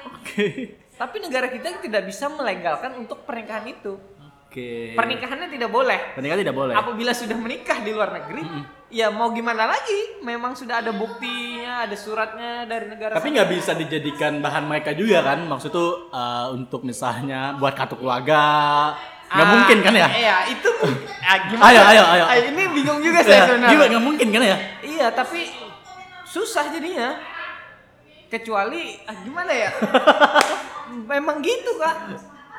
[0.07, 0.79] Oke.
[0.95, 3.99] Tapi negara kita tidak bisa melegalkan untuk pernikahan itu.
[4.47, 4.95] Oke.
[4.95, 6.15] Pernikahannya tidak boleh.
[6.15, 6.75] Pernikahan tidak boleh.
[6.79, 8.47] Apabila sudah menikah di luar negeri,
[8.95, 10.23] ya mau gimana lagi?
[10.23, 13.19] Memang sudah ada buktinya, ada suratnya dari negara.
[13.19, 15.43] Tapi nggak bisa dijadikan bahan mereka juga kan?
[15.51, 18.45] Maksud tuh eh, untuk misalnya buat kartu keluarga.
[19.33, 20.09] Nggak Ah, mungkin kan ya?
[20.09, 20.69] Iya, itu
[21.23, 21.65] ah, gimana?
[21.67, 22.25] Ayo, ayo, ayo.
[22.27, 23.71] Ah, ini bingung juga Ya, saya sebenarnya.
[23.73, 24.57] juga nggak mungkin kan ya?
[24.83, 25.41] Iya, tapi
[26.23, 27.17] susah jadinya.
[28.29, 29.71] Kecuali ah, gimana ya?
[31.13, 31.97] memang gitu, Kak.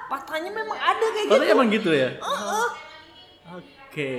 [0.05, 1.53] Faktanya memang ada kayak Kalau gitu.
[1.53, 2.09] emang gitu ya?
[2.15, 2.67] Heeh.
[3.53, 4.12] Oke.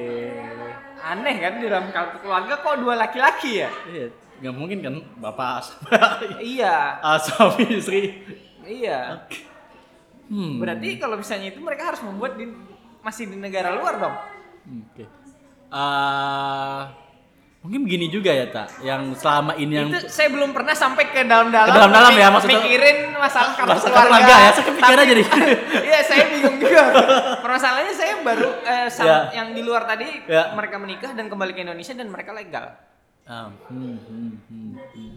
[1.01, 3.71] Aneh kan di dalam kartu keluarga kok dua laki-laki ya?
[3.85, 4.07] Iya,
[4.40, 5.90] nggak mungkin kan bapak sama
[6.38, 6.75] Iya,
[7.07, 8.23] ah, suami istri.
[8.64, 9.27] iya.
[10.27, 10.57] Hmm.
[10.57, 12.49] Berarti kalau misalnya itu mereka harus membuat di
[13.01, 14.17] masih di negara luar dong.
[14.87, 15.05] Oke.
[15.69, 16.95] Ah,
[17.61, 21.21] mungkin begini juga ya tak, yang selama ini yang itu saya belum pernah sampai ke
[21.23, 21.67] dalam-dalam.
[21.67, 24.01] Ke dalam-dalam ya, maksudnya- Mikirin masalah Masalah keluarga.
[24.01, 25.27] keluarga ya, saya kepikiran aja nih.
[25.89, 26.83] Iya, saya bingung juga.
[27.41, 29.19] Permasalahannya saya baru eh, sam- Ya.
[29.35, 30.53] yang di luar tadi Ya.
[30.53, 32.65] mereka menikah dan kembali ke Indonesia dan mereka legal.
[33.25, 35.13] Ah, hmm, hmm, hmm, hmm.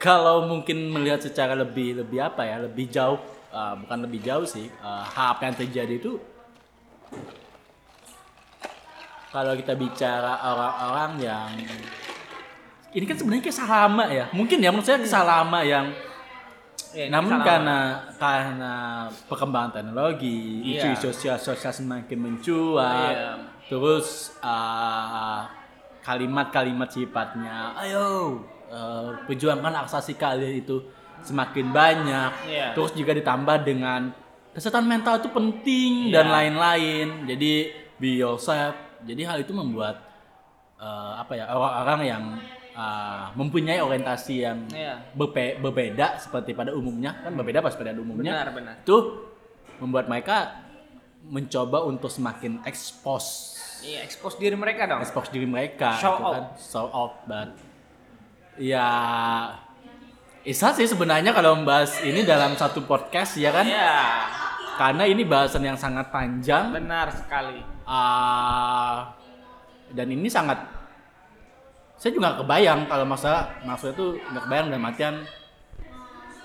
[0.00, 3.20] Kalau mungkin melihat secara lebih lebih apa ya, lebih jauh,
[3.52, 6.16] ah, bukan lebih jauh sih, ah, apa yang terjadi itu
[9.30, 11.48] kalau kita bicara orang-orang yang
[12.90, 15.86] ini kan sebenarnya kisah lama ya, mungkin ya menurut saya kisah lama yang
[16.90, 20.90] Ya, namun karena karena perkembangan teknologi, Iya.
[20.90, 23.30] isu sosial sosial semakin mencuat, Iya.
[23.70, 25.46] terus uh,
[26.02, 30.80] kalimat-kalimat sifatnya, ayo uh, perjuangkan hak asasi kalian itu
[31.20, 32.66] semakin banyak, Iya.
[32.72, 34.08] terus juga ditambah dengan
[34.50, 36.32] kesehatan mental itu penting dan Iya.
[36.32, 37.52] lain-lain, jadi
[37.96, 40.00] be yourself, jadi hal itu membuat
[40.76, 42.24] uh, apa ya orang-orang yang
[42.72, 45.12] uh, mempunyai orientasi yang Iya.
[45.12, 48.74] berpe- berbeda seperti pada umumnya kan berbeda pas pada umumnya Benar, benar.
[48.80, 48.96] itu
[49.76, 50.56] membuat mereka
[51.22, 55.00] mencoba untuk semakin expose Iya, expose diri mereka dong.
[55.00, 56.32] expose diri mereka Show gitu off.
[56.32, 57.48] kan show off but
[58.60, 58.88] ya
[60.40, 63.60] Isa sih sebenarnya kalau membahas ini dalam satu podcast ya kan?
[63.68, 64.00] Iya,
[64.80, 66.72] karena ini bahasan yang sangat panjang.
[66.72, 67.60] Benar sekali.
[67.84, 69.12] Ah,
[69.92, 70.64] dan ini sangat
[72.00, 75.14] saya juga kebayang kalau masalah maksudnya tuh nggak kebayang dalam artian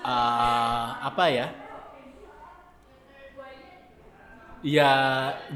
[0.04, 1.46] ah, apa ya?
[4.60, 4.92] Ya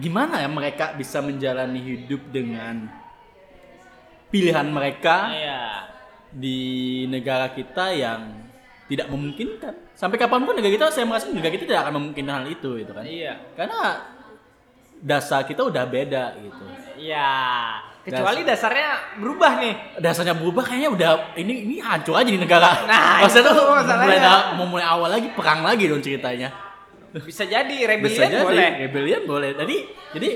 [0.01, 2.89] gimana ya mereka bisa menjalani hidup dengan
[4.33, 5.29] pilihan mereka?
[5.29, 5.90] Iya.
[6.33, 6.59] Di
[7.05, 8.21] negara kita yang
[8.87, 12.47] tidak memungkinkan sampai kapan pun negara kita saya merasa negara kita tidak akan memungkinkan hal
[12.47, 13.35] itu gitu kan Iya.
[13.55, 13.81] karena
[15.01, 16.65] dasar kita udah beda gitu
[16.97, 17.33] Iya.
[18.01, 19.75] Kecuali dasarnya berubah nih.
[19.99, 24.05] dasarnya berubah kayaknya udah ini ini hancur aja di negara Nah, maksudnya itu tuh masalahnya.
[24.05, 26.49] mulai da- mau mulai awal lagi perang lagi dong ceritanya
[27.13, 28.71] Bisa jadi bisa rebellion jadi boleh.
[28.81, 29.77] rebellion boleh jadi
[30.13, 30.29] jadi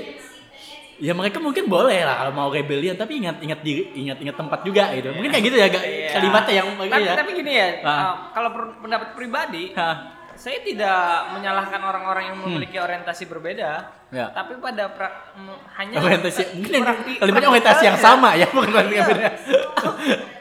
[0.97, 4.59] ya mereka mungkin boleh lah kalau mau rebellion tapi ingat ingat diri ingat ingat tempat
[4.61, 6.09] juga gitu mungkin kayak gitu ya Iya.
[6.13, 7.91] kalimatnya yang tapi, ya tapi gini ya, Ah.
[7.91, 9.95] uh, kalau pendapat pribadi, Hah,
[10.33, 13.71] saya tidak menyalahkan orang-orang yang memiliki orientasi berbeda,
[14.07, 14.15] Hmm.
[14.15, 14.25] Ya.
[14.31, 18.91] tapi pada pra- m- hanya orientasi mungkin prakti- kalimatnya orientasi yang sama ya bukan kalimat
[18.91, 19.29] yang beda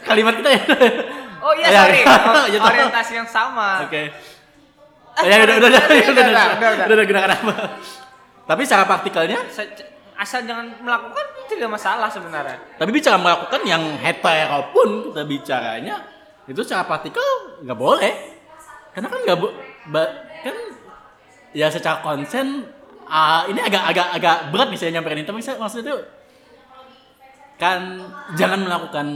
[0.03, 0.63] kalimat kita ya
[1.45, 2.17] Oh iya Ya, sorry, ya.
[2.49, 3.85] Ya, orientasi yang sama.
[3.85, 4.09] Oke.
[5.21, 6.85] Ya udah udah udah udah udah Udah, udah udah, udah udah.
[6.89, 7.55] udah udah gunakan apa?
[8.45, 9.69] Tapi secara praktikalnya, Se-
[10.15, 12.57] Asal jangan melakukan tidak masalah sebenarnya.
[12.79, 15.97] tapi bicara melakukan yang hetero pun kita bicaranya
[16.47, 18.13] itu secara praktikal nggak boleh.
[18.95, 19.39] Karena kan nggak
[20.45, 20.57] kan
[21.51, 22.69] ya secara konsen
[23.09, 25.97] ah, ini agak agak agak berat nih saya nyamperin ini tapi saya maksudnya itu
[27.55, 27.81] kan
[28.35, 29.07] jangan melakukan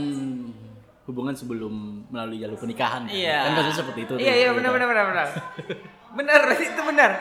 [1.09, 3.09] hubungan sebelum melalui jalur pernikahan.
[3.09, 3.11] kan?
[3.11, 3.49] Iya.
[3.49, 4.13] Kan maksudnya seperti itu.
[4.21, 5.27] Iya iya benar benar benar benar.
[6.17, 7.11] benar itu benar.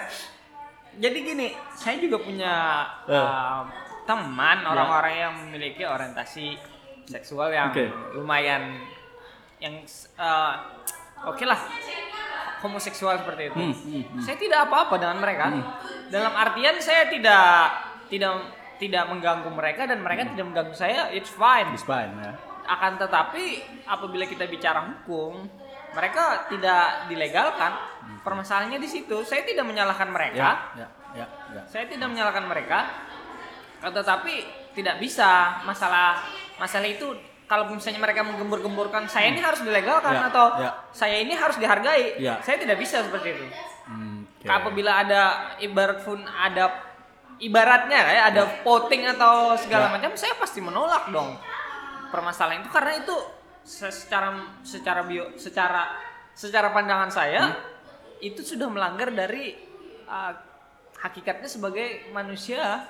[0.99, 2.55] Jadi gini, saya juga punya
[3.07, 3.15] Eh.
[3.15, 3.63] uh,
[4.03, 6.57] teman orang-orang yang memiliki orientasi
[7.05, 7.87] seksual yang Oke.
[8.13, 8.83] lumayan
[9.59, 9.79] yang
[10.17, 10.55] uh,
[11.25, 11.61] oke lah
[12.59, 13.59] homoseksual seperti itu.
[13.59, 14.21] Hmm, hmm, hmm.
[14.21, 15.45] Saya tidak apa-apa dengan mereka.
[16.09, 17.71] Dalam artian saya tidak
[18.09, 18.33] tidak
[18.79, 20.33] tidak mengganggu mereka dan mereka Hmm.
[20.35, 21.11] tidak mengganggu saya.
[21.11, 22.33] It's fine It's fine ya.
[22.67, 23.45] akan tetapi
[23.85, 25.47] apabila kita bicara hukum
[25.93, 27.73] mereka tidak dilegalkan
[28.21, 31.63] permasalahannya di situ saya tidak menyalahkan mereka Ya, ya, ya, ya.
[31.67, 32.79] saya tidak menyalahkan mereka
[33.81, 34.35] tetapi
[34.75, 36.19] tidak bisa masalah
[36.57, 37.15] masalah itu
[37.49, 40.71] kalau misalnya mereka menggembur-gemburkan saya ini harus dilegalkan Ya, atau ya.
[40.93, 42.37] saya ini harus dihargai Ya.
[42.43, 43.47] saya tidak bisa seperti itu
[43.89, 44.45] Hmm, oke.
[44.45, 45.21] apabila ada
[45.57, 46.85] ibarat pun ada
[47.41, 49.93] ibaratnya ya ada voting atau segala Ya.
[49.97, 51.39] macam saya pasti menolak dong
[52.11, 53.17] permasalahan itu karena itu
[53.69, 54.33] secara
[54.65, 55.93] secara bio secara
[56.33, 58.25] secara pandangan saya Hmm.
[58.25, 59.53] itu sudah melanggar dari
[60.09, 60.33] uh,
[60.99, 62.89] hakikatnya sebagai manusia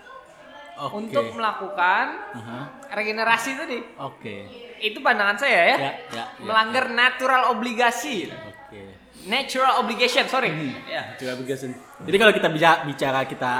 [0.78, 0.94] Oke.
[0.96, 2.58] untuk melakukan Aha,
[2.94, 4.46] regenerasi tadi Oke.
[4.78, 6.24] itu pandangan saya ya, Ya, ya, ya.
[6.38, 8.94] melanggar natural obligasi Oke.
[9.26, 10.72] natural obligation sorry Hmm.
[10.86, 11.74] ya Juga begitu.
[11.98, 13.52] Jadi kalau kita bicara, bicara kita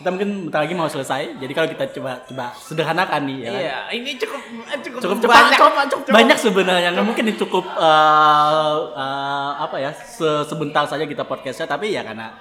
[0.00, 1.36] kita mungkin bentar lagi mau selesai.
[1.36, 3.60] Jadi kalau kita coba coba sederhanakan nih ya kan.
[3.60, 4.40] Iya, ini cukup
[4.80, 5.52] cukup, Cukup cepat, banyak.
[5.54, 6.88] cukup, cukup banyak sebenarnya.
[6.90, 12.00] Nggak mungkin ini cukup eh, eh, apa ya se- sebentar saja kita podcastnya, tapi ya
[12.00, 12.32] karena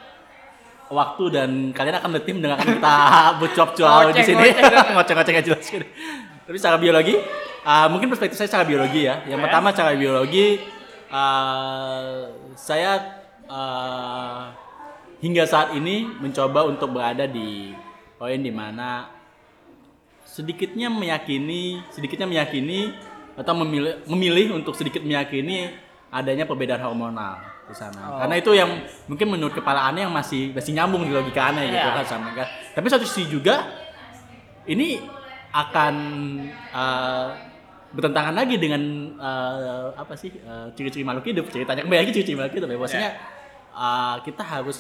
[0.88, 2.96] waktu dan kalian akan letih mendengarkan kita
[3.44, 4.94] bercuap-cuap di Ngoceh, sini, ngoceh.
[4.96, 5.68] ngoceh-ngoceh nggak jelas.
[6.48, 7.14] Tapi secara biologi,
[7.62, 9.20] eh, mungkin perspektif saya secara biologi ya.
[9.28, 9.44] Yang Ya.
[9.44, 10.64] pertama secara biologi,
[11.12, 12.20] eh,
[12.56, 12.92] saya
[13.46, 14.44] eh,
[15.20, 17.76] hingga saat ini mencoba untuk berada di
[18.16, 19.08] poin di mana
[20.24, 22.94] sedikitnya meyakini, sedikitnya meyakini
[23.36, 25.72] atau memilih, memilih untuk sedikit meyakini
[26.12, 28.02] adanya perbedaan hormonal di sana.
[28.14, 28.20] Oh.
[28.26, 28.70] Karena itu yang
[29.06, 31.98] mungkin menurut kepala aneh yang masih masih nyambung di logika aneh gitu Iya.
[32.02, 32.48] kan sama kan.
[32.76, 33.64] Tapi satu sisi juga
[34.66, 35.00] ini
[35.50, 35.96] akan
[36.54, 37.28] eh,
[37.90, 38.82] bertentangan lagi dengan
[39.18, 43.12] eh, apa sih eh, ciri-ciri makhluk hidup ceritanya kembali lagi ciri-ciri makhluk hidup ya maksudnya
[43.74, 44.78] eh, kita harus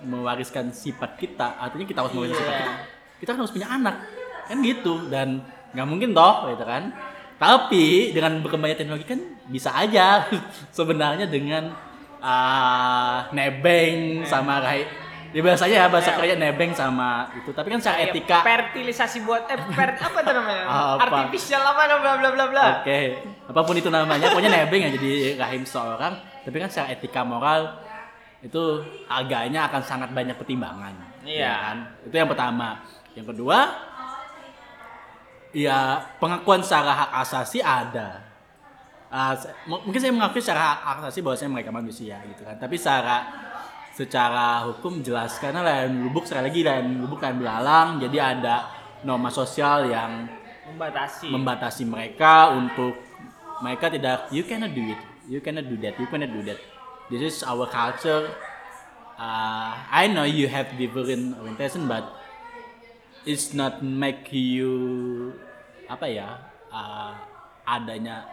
[0.00, 2.60] mewariskan sifat kita artinya kita harus mewariskan sifat Iya.
[2.60, 2.74] kita.
[3.18, 3.96] Kita kan harus punya anak
[4.44, 4.94] kan gitu.
[5.06, 5.28] Dan
[5.70, 6.92] nggak mungkin toh gitu kan.
[7.34, 10.26] Tapi dengan berkembangnya teknologi kan bisa aja
[10.76, 11.70] sebenarnya dengan
[12.18, 14.86] ah, nebeng sama kayak
[15.28, 17.50] ya biasanya ya bahasa kerja nebeng sama itu.
[17.50, 18.38] Tapi kan secara Kayak etika.
[18.42, 20.64] fertilisasi buat eh per, apa itu namanya?
[20.66, 21.02] Apa?
[21.04, 22.64] artificial apa bla bla bla bla.
[22.80, 23.00] Oke,
[23.44, 26.14] apa pun itu namanya, pokoknya nebeng aja di rahim seorang.
[26.42, 27.76] Tapi kan secara etika moral
[28.38, 28.62] itu
[29.10, 30.94] agaknya akan sangat banyak pertimbangan.
[31.26, 31.42] Iya.
[31.42, 31.76] ya kan?
[32.06, 32.68] Itu yang pertama.
[33.18, 33.58] Yang kedua,
[35.50, 35.78] ya
[36.22, 38.24] pengakuan secara hak asasi ada.
[39.64, 42.56] M- mungkin saya mengakui secara hak asasi bahwasanya mereka manusia gitu kan.
[42.60, 43.16] Tapi secara
[43.96, 48.70] secara hukum jelas karena layan lubuk sekali lagi layan lubuk layan belalang jadi ada
[49.02, 50.30] norma sosial yang
[50.70, 51.26] Membatasi.
[51.26, 52.94] membatasi mereka untuk
[53.58, 56.60] mereka tidak you cannot do it you cannot do that you cannot do that
[57.08, 58.28] this is our culture
[59.18, 62.04] uh, I know you have different orientation but
[63.24, 64.72] it's not make you
[65.88, 66.28] apa ya
[66.68, 67.12] uh,
[67.64, 68.28] adanya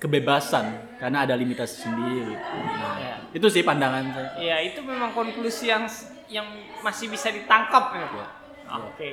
[0.00, 3.14] kebebasan karena ada limitasi sendiri nah, Ya.
[3.36, 5.84] itu sih pandangan saya Iya, itu memang konklusi yang
[6.30, 6.46] yang
[6.80, 8.06] masih bisa ditangkap ya.
[8.06, 8.26] Ya.
[8.86, 9.10] Oke.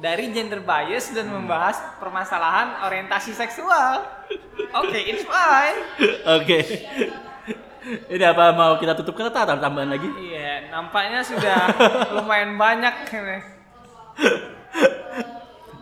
[0.00, 4.02] Dari gender bias dan membahas permasalahan orientasi seksual.
[4.74, 5.78] Oke, it's fine.
[6.40, 6.58] oke
[7.84, 11.58] ini apa mau kita tutup kata atau tambahan lagi Iya, nampaknya sudah
[12.16, 13.38] lumayan banyak ini.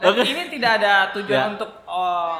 [0.03, 0.21] Oke.
[0.27, 1.53] ini tidak ada tujuan Ya.
[1.55, 2.35] untuk oh,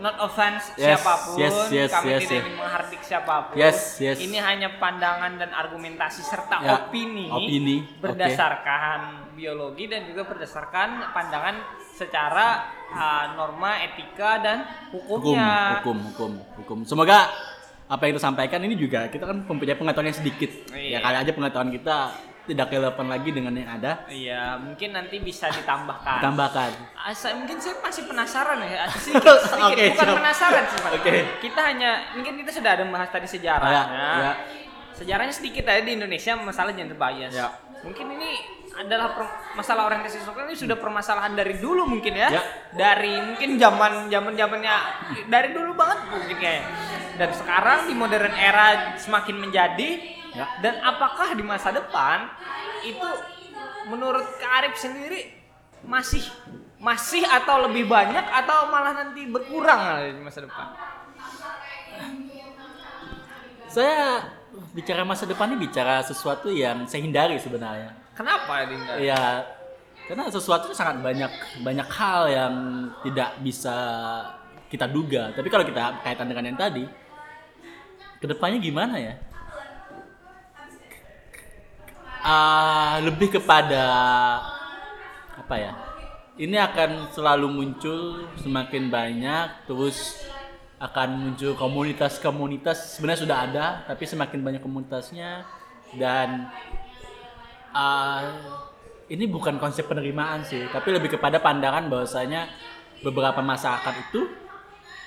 [0.00, 1.36] not offense Yes, siapa pun.
[1.36, 2.40] yes, yes, Kami yes, tidak yes.
[2.40, 3.54] ingin menghardik siapa pun.
[3.54, 4.16] Yes, yes.
[4.16, 11.60] Ini hanya pandangan dan argumentasi serta Ya, opini, opini, berdasarkan biologi dan juga berdasarkan pandangan
[11.92, 15.84] secara uh, norma etika dan hukum hukumnya.
[15.84, 16.32] hukum hukum
[16.64, 17.28] hukum semoga
[17.92, 20.96] apa yang kita sampaikan ini juga kita kan mempunyai pengetahuan yang sedikit Iya.
[20.96, 21.96] ya kali aja pengetahuan kita
[22.42, 26.18] tidak relevan lagi dengan yang ada Iya, mungkin nanti bisa ditambahkan.
[26.18, 29.62] tambahkan Ah, saya, mungkin saya masih penasaran ya sedikit, sedikit.
[29.68, 30.16] Oke, bukan siap.
[30.18, 30.90] penasaran sih Pak.
[30.96, 31.10] Oke.
[31.38, 34.32] kita hanya mungkin kita sudah ada membahas tadi sejarahnya Ya, ya.
[34.92, 37.46] sejarahnya sedikit aja di Indonesia masalah gender bias Ya.
[37.78, 38.30] mungkin ini
[38.72, 42.42] adalah per- masalah orientasi seksual ini sudah permasalahan dari dulu mungkin ya, Ya.
[42.72, 44.74] dari mungkin zaman zaman zamannya
[45.28, 46.62] dari dulu banget mungkin kayak
[47.16, 49.90] dan sekarang di modern era semakin menjadi
[50.32, 50.48] Ya.
[50.64, 52.24] dan apakah di masa depan
[52.80, 53.04] itu
[53.84, 55.28] menurut Kak Arif sendiri
[55.84, 56.24] masih
[56.80, 60.72] masih atau lebih banyak atau malah nanti berkurang di masa depan?
[63.68, 64.24] saya
[64.72, 68.96] bicara masa depan ini bicara sesuatu yang saya hindari sebenarnya Kenapa Dinda?
[69.00, 69.44] ya
[70.08, 72.54] karena sesuatu itu sangat banyak banyak hal yang
[73.04, 73.76] tidak bisa
[74.68, 76.84] kita duga tapi kalau kita kaitan dengan yang tadi
[78.22, 79.14] ke depannya gimana ya?
[82.22, 83.82] Ah, lebih kepada
[85.34, 85.74] apa ya?
[86.38, 90.22] Ini akan selalu muncul semakin banyak terus
[90.78, 92.94] akan muncul komunitas-komunitas.
[92.94, 95.42] Sebenarnya sudah ada tapi semakin banyak komunitasnya.
[95.98, 96.46] Dan
[97.74, 98.22] ah,
[99.10, 102.48] ini bukan konsep penerimaan sih tapi lebih kepada pandangan bahwasanya
[103.02, 104.30] beberapa masyarakat itu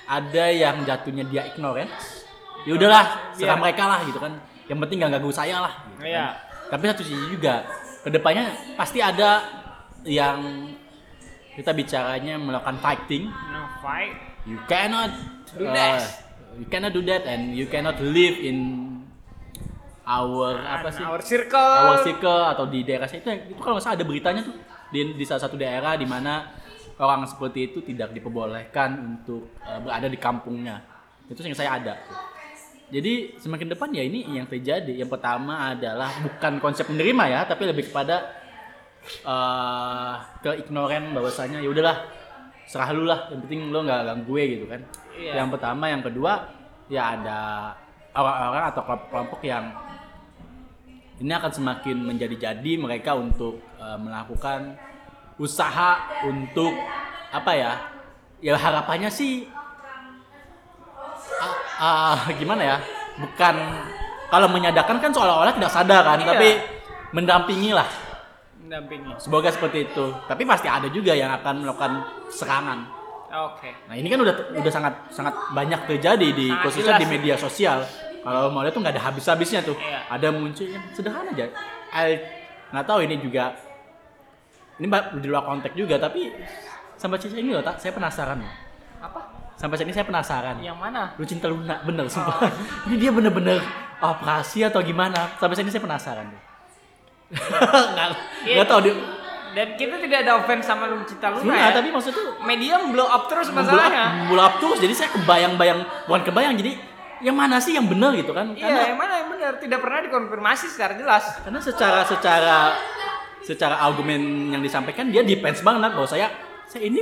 [0.06, 2.25] ada yang jatuhnya dia ignorance
[2.66, 4.32] ya udahlah serah Biar- mereka lah gitu kan
[4.66, 6.04] yang penting gak ganggu saya lah gitu kan.
[6.04, 6.26] Iya.
[6.66, 7.62] tapi satu sisi juga
[8.02, 9.42] ke depannya pasti ada
[10.02, 10.70] yang
[11.52, 14.12] kita bicaranya melakukan fighting No fight.
[14.44, 15.10] you cannot
[15.52, 16.02] Do uh, that.
[16.54, 18.58] you cannot do that and you cannot live in
[20.04, 21.58] our apa sih Our circle.
[21.80, 24.54] our circle atau di daerah saya itu itu kalau nggak salah ada beritanya tuh
[24.86, 26.46] di, di salah satu daerah di mana
[26.96, 30.78] orang seperti itu tidak diperbolehkan untuk uh, berada di kampungnya
[31.26, 31.94] itu yang saya ada
[32.86, 37.66] jadi semakin depan ya ini yang terjadi yang pertama adalah bukan konsep menerima ya tapi
[37.66, 38.30] lebih kepada
[39.26, 42.06] uh, keignoran bahwasanya ya udahlah
[42.66, 44.82] serah lu lah yang penting lo nggak ganggu gue gitu kan
[45.16, 45.32] Iya.
[45.42, 46.44] yang pertama yang kedua
[46.92, 47.38] ya ada
[48.12, 49.64] orang-orang atau kelompok-kelompok yang
[51.16, 54.76] ini akan semakin menjadi-jadi mereka untuk uh, melakukan
[55.40, 56.76] usaha untuk
[57.32, 57.72] apa ya
[58.44, 59.48] ya harapannya sih
[61.36, 61.54] ah,
[62.12, 62.76] ah, gimana ya
[63.16, 63.54] bukan
[64.26, 66.26] kalau menyadarkan kan seolah-olah tidak sadar kan Iya.
[66.28, 66.48] tapi
[67.10, 67.86] mendampingi lah
[68.58, 69.14] Mendampingi.
[69.16, 71.92] semoga seperti itu tapi pasti ada juga yang akan melakukan
[72.28, 72.82] serangan
[73.48, 73.70] Oke.
[73.86, 77.02] nah ini kan udah udah sangat sangat banyak terjadi di Sangat khususnya jelas.
[77.02, 77.78] di media sosial
[78.20, 80.00] kalau mau lihat tuh nggak ada habis-habisnya tuh Iya.
[80.08, 81.46] ada muncul yang sederhana aja
[81.92, 82.18] I
[82.66, 83.54] nggak tahu ini juga
[84.76, 84.86] ini
[85.16, 86.34] di luar konteks juga tapi
[86.96, 88.40] sampai saat ini loh tak saya penasaran.
[88.98, 89.20] Apa?
[89.56, 91.02] Sampai saat ini saya penasaran Yang mana?
[91.14, 92.36] lu cinta Luna bener sumpah
[92.84, 93.58] ini dia bener-bener
[93.98, 96.26] operasi atau gimana sampai saat ini saya penasaran
[97.26, 98.08] nggak
[98.44, 98.54] Iya.
[98.54, 98.94] nggak tahu dia
[99.48, 101.72] Dan kita tidak ada offense sama lu cinta Luna Luna, ya.
[101.72, 104.28] tapi maksudnya tuh media blow up terus blow up, masalahnya.
[104.28, 106.72] blow up terus jadi saya kebayang-bayang bukan kebayang jadi
[107.18, 110.04] yang mana sih yang benar gitu kan Iya, karena yang mana yang benar tidak pernah
[110.04, 111.24] dikonfirmasi secara jelas.
[111.40, 112.56] karena secara secara
[113.40, 114.20] secara argumen
[114.50, 116.28] yang disampaikan dia defense banget bahwa saya
[116.66, 117.00] saya ini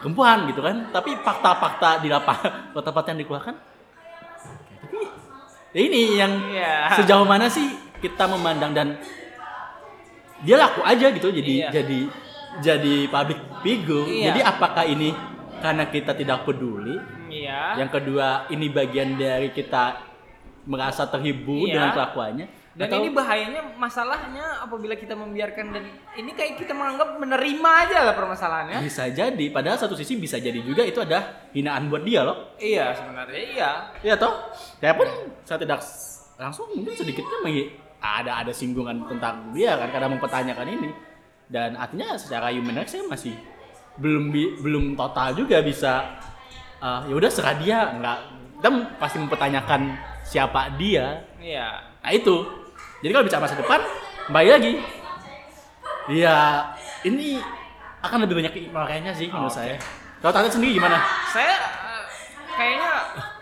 [0.00, 3.54] perempuan gitu kan tapi fakta-fakta di lapangan fakta-fakta yang dikeluarkan
[4.80, 4.98] tapi
[5.70, 6.96] ya ini yang Iya.
[6.96, 7.68] sejauh mana sih
[8.00, 8.88] kita memandang dan
[10.40, 11.68] dia laku aja gitu jadi Iya.
[11.70, 12.00] jadi
[12.64, 14.24] jadi public figure Iya.
[14.32, 15.12] jadi apakah ini
[15.60, 16.96] karena kita tidak peduli
[17.28, 17.76] Iya.
[17.76, 20.00] yang kedua ini bagian dari kita
[20.64, 21.76] merasa terhibur Iya.
[21.76, 27.18] dengan kelakuannya Dan Atau- ini bahayanya masalahnya apabila kita membiarkan dan ini kayak kita menganggap
[27.18, 28.78] menerima aja lah permasalahannya.
[28.78, 32.54] Bisa jadi, padahal satu sisi bisa jadi juga itu ada hinaan buat dia loh.
[32.62, 33.70] Iya sebenarnya iya.
[34.06, 34.54] Iya toh?
[34.78, 35.08] Saya pun
[35.42, 35.82] saya tidak
[36.38, 37.38] langsung mungkin sedikitnya
[37.98, 40.90] ada ada singgungan tentang dia kan karena mempertanyakan ini.
[41.50, 43.34] Dan artinya secara human rights saya masih
[43.98, 46.06] belum bi- belum total juga bisa
[46.78, 48.18] eh, ya udah serah dia nggak
[48.62, 48.68] kita
[49.02, 49.90] pasti mempertanyakan
[50.22, 51.26] siapa dia.
[51.42, 51.98] Iya.
[52.06, 52.59] Nah itu.
[53.00, 53.80] Jadi kalau bicara masa depan,
[54.28, 54.72] kembali lagi.
[56.12, 56.68] Ya
[57.08, 57.40] ini
[58.04, 59.56] akan lebih banyak makanya sih menurut Oke.
[59.56, 59.76] saya.
[60.20, 61.00] Kalau tante sendiri gimana?
[61.32, 62.02] Saya eh,
[62.52, 62.92] kayaknya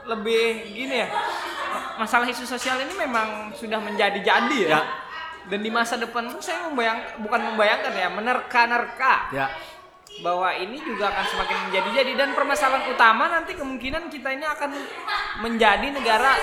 [0.07, 1.09] lebih gini ya.
[1.99, 4.71] Masalah isu sosial ini memang sudah menjadi-jadi ya.
[4.79, 4.81] Ya.
[5.49, 9.49] Dan di masa depan pun saya membayang bukan membayangkan ya, menerka-nerka Ya.
[10.21, 14.71] bahwa ini juga akan semakin menjadi-jadi dan permasalahan utama nanti kemungkinan kita ini akan
[15.41, 16.37] menjadi negara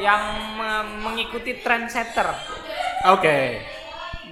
[0.00, 0.22] yang
[0.56, 2.28] me- mengikuti trendsetter.
[3.10, 3.60] Oke.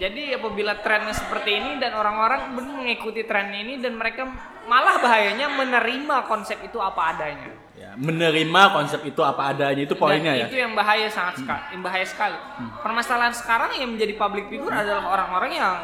[0.01, 4.25] Jadi apabila trennya seperti ini dan orang-orang benar mengikuti tren ini dan mereka
[4.65, 7.53] malah bahayanya menerima konsep itu apa adanya.
[7.77, 10.47] Ya, menerima konsep itu apa adanya itu poinnya dan ya.
[10.49, 12.39] itu yang bahaya sangat sekali, yang bahaya sekali.
[12.81, 15.75] Permasalahan sekarang yang menjadi public figure adalah orang-orang yang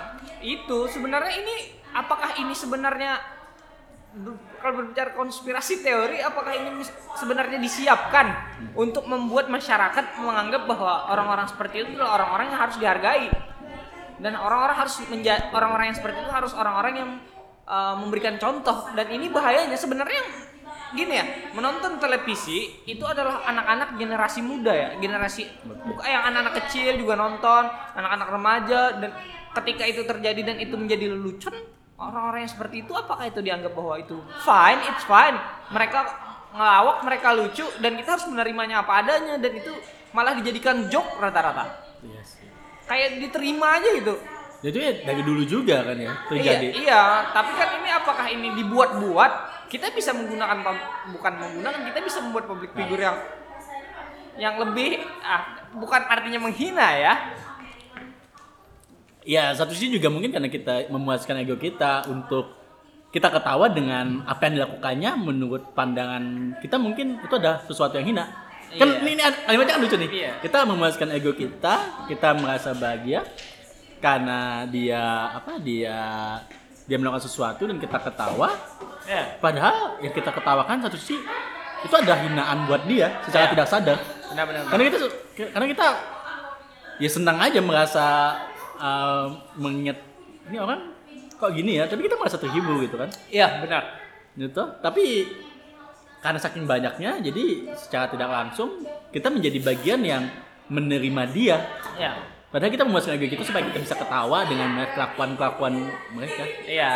[0.40, 3.20] itu sebenarnya ini apakah ini sebenarnya
[4.60, 6.82] kalau berbicara konspirasi teori apakah ini
[7.16, 8.26] sebenarnya disiapkan
[8.76, 13.26] untuk membuat masyarakat menganggap bahwa orang-orang seperti itu adalah orang-orang yang harus dihargai?
[14.16, 17.10] Dan orang-orang harus menja- orang-orang yang seperti itu harus orang-orang yang
[17.68, 18.88] uh, memberikan contoh.
[18.96, 19.76] Dan ini bahayanya.
[19.76, 20.24] Sebenarnya
[20.96, 24.88] gini ya menonton televisi itu adalah anak-anak generasi muda ya.
[24.96, 28.80] Generasi bukan yang anak-anak kecil juga nonton anak-anak remaja.
[28.96, 29.10] Dan
[29.52, 33.96] ketika itu terjadi dan itu menjadi lelucon orang-orang yang seperti itu apakah itu dianggap bahwa
[33.96, 35.36] itu fine it's fine
[35.72, 36.04] mereka
[36.52, 39.72] ngelawak mereka lucu dan kita harus menerimanya apa adanya dan itu
[40.12, 41.68] malah dijadikan joke rata-rata
[42.00, 42.48] Iya sih.
[42.84, 44.16] kayak diterima aja gitu
[44.56, 46.66] Jadi ya dari dulu juga kan ya terjadi.
[46.72, 49.32] Iya, iya, tapi kan ini apakah ini dibuat-buat?
[49.68, 50.64] Kita bisa menggunakan
[51.12, 53.16] bukan menggunakan, kita bisa membuat public figure yang
[54.40, 57.14] yang lebih ah, bukan artinya menghina ya.
[59.26, 62.54] Ya satu sisi juga mungkin karena kita memuaskan ego kita untuk
[63.10, 68.24] kita ketawa dengan apa yang dilakukannya menurut pandangan kita mungkin itu ada sesuatu yang hina.
[68.76, 68.98] Kan Iya.
[68.98, 70.10] ini, ini kalimatnya kan lucu nih.
[70.10, 70.32] Iya.
[70.42, 71.74] Kita memuaskan ego kita,
[72.06, 73.26] kita merasa bahagia
[73.98, 75.02] karena dia
[75.32, 75.96] apa dia
[76.84, 78.54] dia melakukan sesuatu dan kita ketawa.
[79.06, 81.18] Ya, Padahal yang kita ketawakan satu sisi
[81.82, 83.50] itu ada hinaan buat dia secara Ya.
[83.54, 83.98] tidak sadar.
[84.26, 84.62] benar-benar.
[84.66, 84.98] Karena kita
[85.50, 85.86] karena kita
[86.98, 88.06] ya senang aja merasa
[88.76, 89.98] uh, mengingat
[90.46, 90.94] ini orang
[91.36, 93.10] kok gini ya, tapi kita merasa terhibur gitu kan.
[93.28, 93.82] Iya, benar.
[94.36, 94.62] Gitu.
[94.80, 95.04] Tapi
[96.20, 97.44] karena saking banyaknya jadi
[97.76, 100.24] secara tidak langsung kita menjadi bagian yang
[100.66, 101.56] menerima dia.
[101.96, 102.12] Ya.
[102.46, 105.76] Padahal kita memuaskan ego kita supaya kita bisa ketawa dengan kelakuan-kelakuan
[106.14, 106.46] mereka.
[106.64, 106.92] Iya,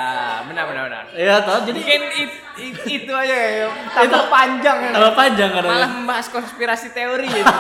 [0.47, 1.05] benar benar benar.
[1.13, 3.67] Iya toh, jadi Mungkin it- it- itu aja ya.
[3.93, 4.91] Tambah Itu- panjang ya.
[4.95, 7.45] tambah panjang karena Malah membahas konspirasi teori ya.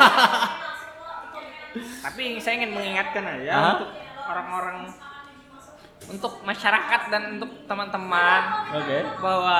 [2.08, 3.66] Tapi saya ingin mengingatkan aja Hah?
[3.78, 3.90] untuk
[4.30, 4.78] orang-orang
[6.08, 8.98] untuk masyarakat dan untuk teman-teman Oke.
[9.20, 9.58] bahwa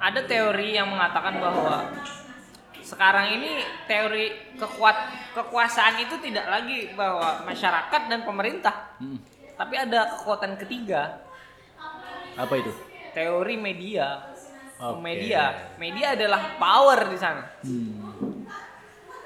[0.00, 1.90] ada teori yang mengatakan bahwa
[2.80, 4.96] sekarang ini teori kekuat
[5.36, 9.20] kekuasaan itu tidak lagi bahwa masyarakat dan pemerintah, Hmm.
[9.54, 11.22] tapi ada kekuatan ketiga,
[12.34, 12.72] Apa itu?
[13.12, 14.26] teori media.
[14.80, 14.96] Oke.
[15.04, 17.44] Media, media adalah power di sana.
[17.60, 18.48] Hmm.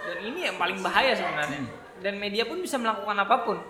[0.04, 1.62] Dan ini yang paling bahaya sebenarnya.
[2.02, 3.62] Dan media pun bisa melakukan apa pun.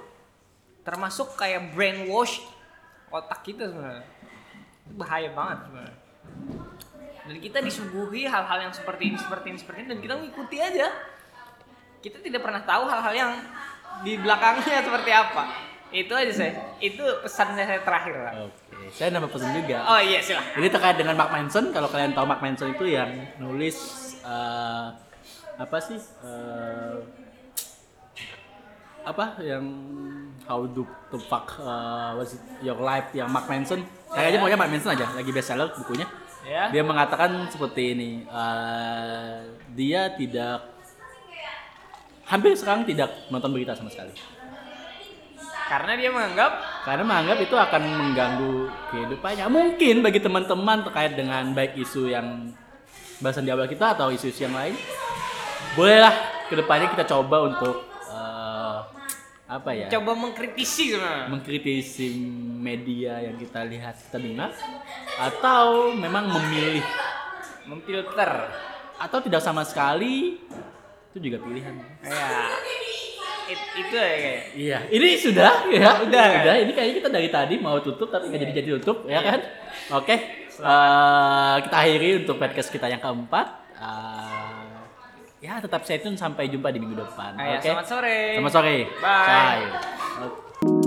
[0.84, 2.44] Termasuk kayak brainwash
[3.08, 4.04] otak kita sebenarnya.
[4.84, 5.96] Itu bahaya banget sebenarnya.
[7.24, 10.92] Dan kita disuguhi hal-hal yang seperti ini, seperti ini, seperti ini dan kita mengikuti aja.
[12.04, 13.32] Kita tidak pernah tahu hal-hal yang
[14.04, 15.44] di belakangnya seperti apa.
[15.88, 16.52] Itu aja saya.
[16.84, 18.12] Itu pesan saya terakhir.
[18.18, 18.32] Pak.
[18.44, 18.76] Oke.
[18.92, 19.76] Saya nambah pesan juga.
[19.88, 20.52] Oh iya silahkan.
[20.58, 23.08] Jadi terkait dengan Mark Manson, kalau kalian tahu Mark Manson itu yang
[23.40, 23.78] nulis
[24.20, 24.86] eh,
[25.54, 25.96] apa sih?
[25.96, 27.23] eh,
[29.04, 29.64] apa yang
[30.44, 33.80] How to, to Fuck eh, What's It- Your Life yang Mark Manson.
[34.12, 36.04] Kayaknya pokoknya Mark Manson aja, lagi bestseller bukunya.
[36.44, 36.68] Ya.
[36.68, 39.36] Dia mengatakan seperti ini, eh,
[39.72, 40.68] dia tidak
[42.28, 44.12] hampir sekarang tidak nonton berita sama sekali.
[45.64, 46.52] Karena dia menganggap
[46.84, 48.54] Karena menganggap itu akan mengganggu
[48.92, 49.48] kehidupannya.
[49.48, 52.52] Mungkin bagi teman-teman terkait dengan baik isu yang
[53.24, 54.76] bahasan di awal kita atau isu-isu yang lain,
[55.72, 56.12] bolehlah
[56.44, 57.93] ke depannya kita coba untuk
[59.54, 59.86] apa ya?
[59.86, 60.98] Coba mengkritisi.
[61.30, 62.10] Mengkritisi
[62.58, 64.50] media yang kita lihat kita dengar
[65.14, 66.82] atau memang memilih
[67.70, 68.50] memfilter
[68.98, 70.42] atau tidak sama sekali
[71.14, 71.74] itu juga pilihan.
[72.02, 72.50] Ya.
[73.44, 74.42] It, itu ya kayak.
[74.56, 76.00] Iya, ini sudah ya.
[76.02, 76.42] Udah, kan?
[76.42, 76.54] udah.
[76.64, 78.44] Ini kayaknya kita dari tadi mau tutup tapi nggak iya.
[78.50, 79.20] jadi-jadi tutup ya iya.
[79.22, 79.40] kan?
[80.00, 80.06] Oke.
[80.08, 80.18] Okay.
[80.54, 83.46] Uh, eh, kita akhiri untuk podcast kita yang keempat.
[83.74, 84.33] Uh,
[85.44, 87.36] ya tetap stay tune sampai jumpa di minggu depan.
[87.36, 87.60] Oke.
[87.60, 87.68] Okay?
[87.68, 88.18] Selamat sore.
[88.40, 88.76] Selamat sore.
[89.04, 89.60] Bye.
[90.24, 90.43] Bye.